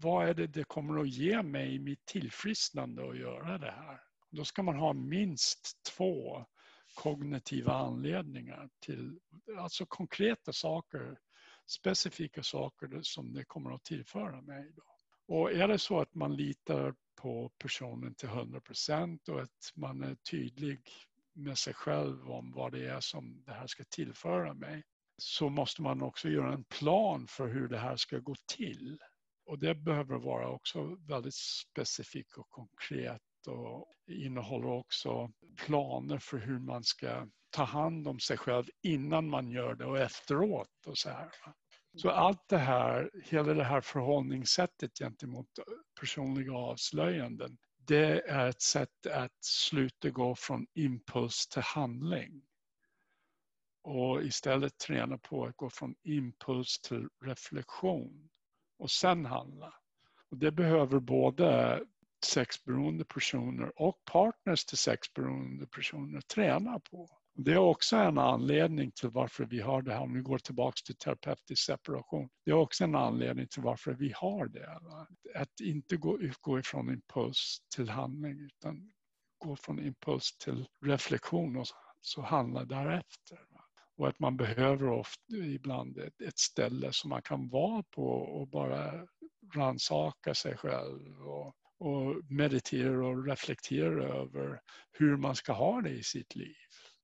Vad 0.01 0.29
är 0.29 0.33
det 0.33 0.47
det 0.47 0.63
kommer 0.63 1.01
att 1.01 1.09
ge 1.09 1.41
mig 1.43 1.75
i 1.75 1.79
mitt 1.79 2.05
tillfrisknande 2.05 3.09
att 3.09 3.17
göra 3.17 3.57
det 3.57 3.71
här? 3.71 4.10
Då 4.31 4.45
ska 4.45 4.63
man 4.63 4.75
ha 4.75 4.93
minst 4.93 5.83
två 5.83 6.45
kognitiva 6.93 7.73
anledningar 7.73 8.69
till, 8.79 9.19
alltså 9.57 9.85
konkreta 9.85 10.53
saker, 10.53 11.19
specifika 11.67 12.43
saker 12.43 12.99
som 13.01 13.33
det 13.33 13.45
kommer 13.45 13.71
att 13.71 13.83
tillföra 13.83 14.41
mig. 14.41 14.71
Då. 14.75 14.83
Och 15.35 15.51
är 15.51 15.67
det 15.67 15.79
så 15.79 15.99
att 15.99 16.15
man 16.15 16.35
litar 16.35 16.95
på 17.15 17.51
personen 17.57 18.15
till 18.15 18.29
100 18.29 18.61
procent 18.61 19.29
och 19.29 19.41
att 19.41 19.71
man 19.75 20.03
är 20.03 20.15
tydlig 20.15 20.81
med 21.33 21.57
sig 21.57 21.73
själv 21.73 22.31
om 22.31 22.51
vad 22.51 22.71
det 22.71 22.87
är 22.87 22.99
som 22.99 23.43
det 23.45 23.53
här 23.53 23.67
ska 23.67 23.83
tillföra 23.83 24.53
mig 24.53 24.83
så 25.17 25.49
måste 25.49 25.81
man 25.81 26.01
också 26.01 26.29
göra 26.29 26.53
en 26.53 26.63
plan 26.63 27.27
för 27.27 27.47
hur 27.47 27.67
det 27.67 27.77
här 27.77 27.97
ska 27.97 28.19
gå 28.19 28.35
till. 28.55 28.99
Och 29.45 29.59
det 29.59 29.75
behöver 29.75 30.15
vara 30.15 30.49
också 30.49 30.95
väldigt 30.95 31.35
specifikt 31.35 32.37
och 32.37 32.49
konkret 32.49 33.21
och 33.47 33.87
innehåller 34.07 34.67
också 34.67 35.31
planer 35.65 36.17
för 36.17 36.37
hur 36.37 36.59
man 36.59 36.83
ska 36.83 37.27
ta 37.49 37.63
hand 37.63 38.07
om 38.07 38.19
sig 38.19 38.37
själv 38.37 38.65
innan 38.81 39.29
man 39.29 39.51
gör 39.51 39.75
det 39.75 39.85
och 39.85 39.99
efteråt 39.99 40.87
och 40.87 40.97
så 40.97 41.09
här. 41.09 41.31
Så 41.97 42.09
allt 42.09 42.47
det 42.47 42.57
här, 42.57 43.11
hela 43.23 43.53
det 43.53 43.63
här 43.63 43.81
förhållningssättet 43.81 44.97
gentemot 44.97 45.47
personliga 45.99 46.53
avslöjanden, 46.53 47.57
det 47.77 48.29
är 48.29 48.47
ett 48.47 48.61
sätt 48.61 49.07
att 49.11 49.43
sluta 49.45 50.09
gå 50.09 50.35
från 50.35 50.67
impuls 50.73 51.47
till 51.47 51.61
handling. 51.61 52.43
Och 53.83 54.23
istället 54.23 54.77
träna 54.77 55.17
på 55.17 55.45
att 55.45 55.57
gå 55.57 55.69
från 55.69 55.95
impuls 56.03 56.79
till 56.81 57.07
reflektion 57.25 58.29
och 58.77 58.91
sen 58.91 59.25
handla. 59.25 59.73
Och 60.29 60.37
det 60.37 60.51
behöver 60.51 60.99
både 60.99 61.81
sexberoende 62.25 63.05
personer 63.05 63.81
och 63.81 63.95
partners 64.11 64.65
till 64.65 64.77
sexberoende 64.77 65.67
personer 65.67 66.21
tränar 66.21 66.79
på. 66.79 67.07
Det 67.33 67.51
är 67.51 67.57
också 67.57 67.95
en 67.95 68.17
anledning 68.17 68.91
till 68.91 69.09
varför 69.09 69.45
vi 69.45 69.61
har 69.61 69.81
det 69.81 69.93
här, 69.93 70.01
om 70.01 70.13
vi 70.13 70.21
går 70.21 70.37
tillbaka 70.37 70.75
till 70.85 70.95
terapeutisk 70.95 71.65
separation. 71.65 72.29
Det 72.45 72.51
är 72.51 72.55
också 72.55 72.83
en 72.83 72.95
anledning 72.95 73.47
till 73.47 73.61
varför 73.61 73.93
vi 73.93 74.13
har 74.15 74.47
det. 74.47 74.79
Va? 74.81 75.07
Att 75.35 75.59
inte 75.59 75.97
gå, 75.97 76.19
gå 76.41 76.59
ifrån 76.59 76.89
impuls 76.89 77.57
till 77.75 77.89
handling 77.89 78.39
utan 78.39 78.91
gå 79.37 79.55
från 79.55 79.79
impuls 79.79 80.37
till 80.37 80.67
reflektion 80.85 81.57
och 81.57 81.67
så 82.01 82.21
handla 82.21 82.65
därefter. 82.65 83.39
Va? 83.49 83.65
Och 83.97 84.07
att 84.07 84.19
man 84.19 84.37
behöver 84.37 84.89
ofta 84.89 85.35
ibland 85.35 85.97
ett, 85.97 86.21
ett 86.21 86.39
ställe 86.39 86.89
som 86.91 87.09
man 87.09 87.21
kan 87.21 87.49
vara 87.49 87.83
på 87.83 88.07
och 88.07 88.47
bara 88.47 89.07
rannsaka 89.55 90.33
sig 90.33 90.57
själv 90.57 91.27
och, 91.27 91.55
och 91.81 92.31
meditera 92.31 93.07
och 93.07 93.25
reflektera 93.25 94.21
över 94.21 94.61
hur 94.91 95.17
man 95.17 95.35
ska 95.35 95.53
ha 95.53 95.81
det 95.81 95.89
i 95.89 96.03
sitt 96.03 96.35
liv. 96.35 96.55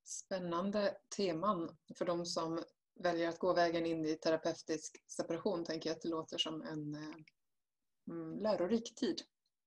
Spännande 0.04 0.94
teman 1.18 1.78
för 1.98 2.06
de 2.06 2.26
som 2.26 2.64
väljer 3.04 3.30
att 3.30 3.40
gå 3.40 3.54
vägen 3.54 3.86
in 3.86 4.06
i 4.06 4.16
terapeutisk 4.16 5.04
separation 5.08 5.66
tänker 5.66 5.90
jag 5.90 5.96
att 5.96 6.02
det 6.02 6.10
låter 6.10 6.38
som 6.38 6.62
en 6.62 6.96
eh, 6.96 7.16
mm, 8.10 8.40
lärorik 8.40 8.96
tid. 8.96 9.22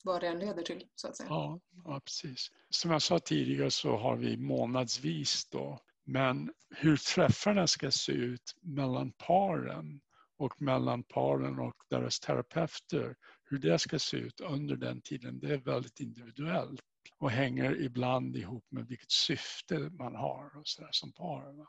Vad 0.05 0.21
det 0.21 0.29
än 0.29 0.39
leder 0.39 0.63
till 0.63 0.87
så 0.95 1.09
att 1.09 1.17
säga. 1.17 1.29
Ja, 1.29 1.61
ja, 1.85 2.01
precis. 2.05 2.51
Som 2.71 2.91
jag 2.91 3.03
sa 3.03 3.19
tidigare 3.19 3.71
så 3.71 3.97
har 3.97 4.17
vi 4.17 4.37
månadsvis 4.37 5.49
då. 5.51 5.81
Men 6.05 6.53
hur 6.71 6.97
träffarna 6.97 7.67
ska 7.67 7.91
se 7.91 8.13
ut 8.13 8.57
mellan 8.61 9.13
paren 9.13 10.01
och 10.39 10.63
mellan 10.63 11.03
paren 11.03 11.59
och 11.59 11.75
deras 11.91 12.21
terapeuter, 12.21 13.17
hur 13.51 13.59
det 13.59 13.79
ska 13.79 13.99
se 13.99 14.17
ut 14.17 14.41
under 14.41 14.77
den 14.77 15.01
tiden, 15.01 15.41
det 15.41 15.55
är 15.55 15.59
väldigt 15.59 16.01
individuellt 16.01 16.81
och 17.19 17.31
hänger 17.31 17.81
ibland 17.81 18.37
ihop 18.37 18.65
med 18.71 18.87
vilket 18.87 19.11
syfte 19.11 19.79
man 19.79 20.15
har 20.15 20.59
och 20.59 20.69
så 20.69 20.89
som 20.91 21.13
par. 21.13 21.53
Va? 21.53 21.67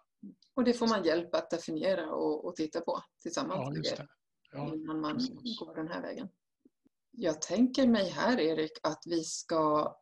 Och 0.53 0.63
det 0.63 0.73
får 0.73 0.87
man 0.87 1.03
hjälp 1.03 1.35
att 1.35 1.49
definiera 1.49 2.11
och, 2.11 2.45
och 2.45 2.55
titta 2.55 2.81
på 2.81 3.03
tillsammans 3.21 3.69
Ja, 3.69 3.75
just 3.75 3.97
det. 3.97 4.07
Ja, 4.51 4.73
innan 4.73 5.01
man 5.01 5.13
precis. 5.13 5.59
går 5.59 5.75
den 5.75 5.87
här 5.87 6.01
vägen. 6.01 6.29
Jag 7.11 7.41
tänker 7.41 7.87
mig 7.87 8.09
här 8.09 8.39
Erik 8.39 8.71
att 8.83 9.03
vi 9.05 9.23
ska 9.23 9.95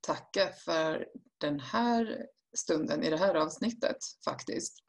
tacka 0.00 0.48
för 0.64 1.08
den 1.38 1.60
här 1.60 2.26
stunden 2.56 3.02
i 3.02 3.10
det 3.10 3.16
här 3.16 3.34
avsnittet 3.34 3.96
faktiskt. 4.24 4.84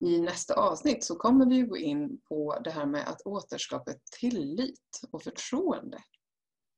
I 0.00 0.20
nästa 0.20 0.54
avsnitt 0.54 1.04
så 1.04 1.16
kommer 1.16 1.46
vi 1.46 1.62
gå 1.62 1.76
in 1.76 2.20
på 2.28 2.58
det 2.64 2.70
här 2.70 2.86
med 2.86 3.08
att 3.08 3.22
återskapa 3.26 3.92
tillit 4.20 5.00
och 5.10 5.22
förtroende. 5.22 5.98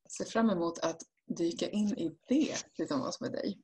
Jag 0.03 0.13
ser 0.13 0.25
fram 0.25 0.51
emot 0.51 0.79
att 0.79 1.03
dyka 1.37 1.71
in 1.71 1.99
i 1.99 2.17
det 2.29 2.57
tillsammans 2.75 3.21
med 3.21 3.33
dig. 3.33 3.59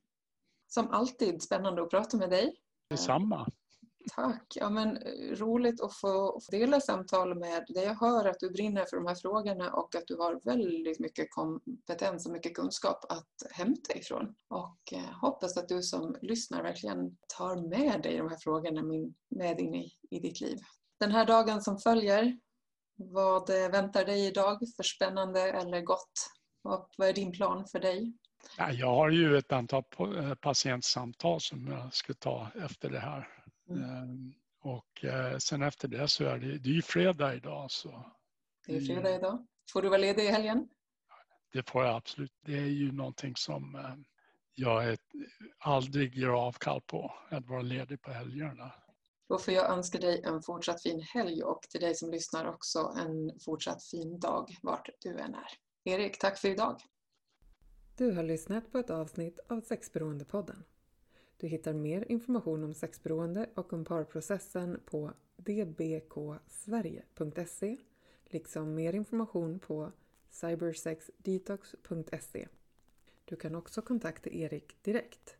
Som 0.67 0.87
alltid 0.89 1.41
spännande 1.41 1.81
att 1.81 1.89
prata 1.89 2.17
med 2.17 2.29
dig. 2.29 2.55
Detsamma. 2.89 3.47
Tack! 4.15 4.53
Ja, 4.55 4.69
men, 4.69 4.97
eh, 4.97 5.35
roligt 5.35 5.81
att 5.81 5.93
få, 5.93 6.39
få 6.45 6.51
dela 6.51 6.81
samtal 6.81 7.35
med 7.39 7.65
dig. 7.67 7.83
Jag 7.83 7.95
hör 7.95 8.25
att 8.25 8.39
du 8.39 8.49
brinner 8.49 8.85
för 8.85 8.97
de 8.97 9.07
här 9.07 9.15
frågorna 9.15 9.73
och 9.73 9.95
att 9.95 10.07
du 10.07 10.15
har 10.15 10.39
väldigt 10.43 10.99
mycket 10.99 11.27
kompetens 11.31 12.25
och 12.25 12.31
mycket 12.31 12.55
kunskap 12.55 13.05
att 13.09 13.51
hämta 13.51 13.93
ifrån. 13.93 14.35
Och 14.47 14.93
eh, 14.93 15.19
hoppas 15.21 15.57
att 15.57 15.69
du 15.69 15.81
som 15.83 16.15
lyssnar 16.21 16.63
verkligen 16.63 17.17
tar 17.37 17.55
med 17.69 18.01
dig 18.01 18.17
de 18.17 18.29
här 18.29 18.37
frågorna 18.37 18.83
min- 18.83 19.15
med 19.29 19.59
in 19.59 19.75
i, 19.75 19.91
i 20.09 20.19
ditt 20.19 20.41
liv. 20.41 20.57
Den 20.99 21.11
här 21.11 21.25
dagen 21.25 21.61
som 21.61 21.77
följer, 21.77 22.39
vad 22.95 23.49
eh, 23.49 23.71
väntar 23.71 24.05
dig 24.05 24.27
idag 24.27 24.59
för 24.75 24.83
spännande 24.83 25.41
eller 25.41 25.81
gott? 25.81 26.13
Och 26.63 26.89
vad 26.97 27.07
är 27.09 27.13
din 27.13 27.31
plan 27.31 27.65
för 27.67 27.79
dig? 27.79 28.13
Jag 28.73 28.95
har 28.95 29.09
ju 29.09 29.37
ett 29.37 29.51
antal 29.51 29.83
eh, 29.99 30.33
patientsamtal 30.35 31.41
som 31.41 31.67
jag 31.67 31.93
ska 31.93 32.13
ta 32.13 32.47
efter 32.65 32.89
det 32.89 32.99
här. 32.99 33.27
Mm. 33.69 33.83
Ehm, 33.83 34.33
och 34.61 35.05
eh, 35.05 35.37
sen 35.37 35.61
efter 35.61 35.87
det 35.87 36.07
så 36.07 36.25
är 36.25 36.39
det, 36.39 36.57
det 36.57 36.69
är 36.69 36.73
ju 36.73 36.81
fredag 36.81 37.35
idag. 37.35 37.71
Så 37.71 38.11
det 38.67 38.75
är 38.75 38.81
fredag 38.81 39.15
idag. 39.15 39.47
Får 39.73 39.81
du 39.81 39.89
vara 39.89 39.97
ledig 39.97 40.23
i 40.23 40.27
helgen? 40.27 40.69
Det 41.51 41.69
får 41.69 41.85
jag 41.85 41.95
absolut. 41.95 42.33
Det 42.45 42.57
är 42.57 42.65
ju 42.65 42.91
någonting 42.91 43.35
som 43.35 43.75
eh, 43.75 43.95
jag 44.55 44.97
aldrig 45.57 46.15
gör 46.15 46.47
avkall 46.47 46.81
på, 46.81 47.13
att 47.29 47.47
vara 47.47 47.61
ledig 47.61 48.01
på 48.01 48.11
helgerna. 48.11 48.71
Då 49.29 49.37
får 49.37 49.53
jag 49.53 49.69
önska 49.69 49.97
dig 49.97 50.23
en 50.23 50.41
fortsatt 50.41 50.83
fin 50.83 51.01
helg 51.01 51.43
och 51.43 51.61
till 51.61 51.81
dig 51.81 51.95
som 51.95 52.11
lyssnar 52.11 52.45
också 52.45 52.79
en 52.79 53.39
fortsatt 53.45 53.83
fin 53.83 54.19
dag 54.19 54.49
vart 54.61 54.89
du 54.99 55.19
än 55.19 55.35
är. 55.35 55.47
Erik, 55.83 56.19
tack 56.19 56.37
för 56.37 56.47
idag. 56.47 56.81
Du 57.97 58.11
har 58.11 58.23
lyssnat 58.23 58.71
på 58.71 58.77
ett 58.77 58.89
avsnitt 58.89 59.39
av 59.49 59.61
Sexberoendepodden. 59.61 60.63
Du 61.39 61.47
hittar 61.47 61.73
mer 61.73 62.11
information 62.11 62.63
om 62.63 62.73
sexberoende 62.73 63.49
och 63.55 63.73
om 63.73 63.85
parprocessen 63.85 64.79
på 64.85 65.13
dbksverige.se 65.37 67.77
liksom 68.25 68.75
mer 68.75 68.93
information 68.93 69.59
på 69.59 69.91
cybersexdetox.se. 70.29 72.47
Du 73.25 73.35
kan 73.35 73.55
också 73.55 73.81
kontakta 73.81 74.29
Erik 74.29 74.83
direkt. 74.83 75.37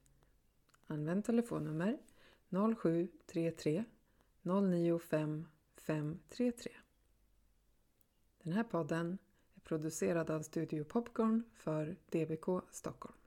Använd 0.88 1.26
telefonnummer 1.26 1.98
0733 2.50 3.84
095 4.42 5.48
533. 5.76 6.72
Den 8.44 8.54
här 8.54 8.64
podden 8.64 9.18
är 9.56 9.60
producerad 9.60 10.30
av 10.30 10.42
Studio 10.42 10.84
Popcorn 10.84 11.44
för 11.54 11.96
DBK 12.10 12.46
Stockholm. 12.72 13.19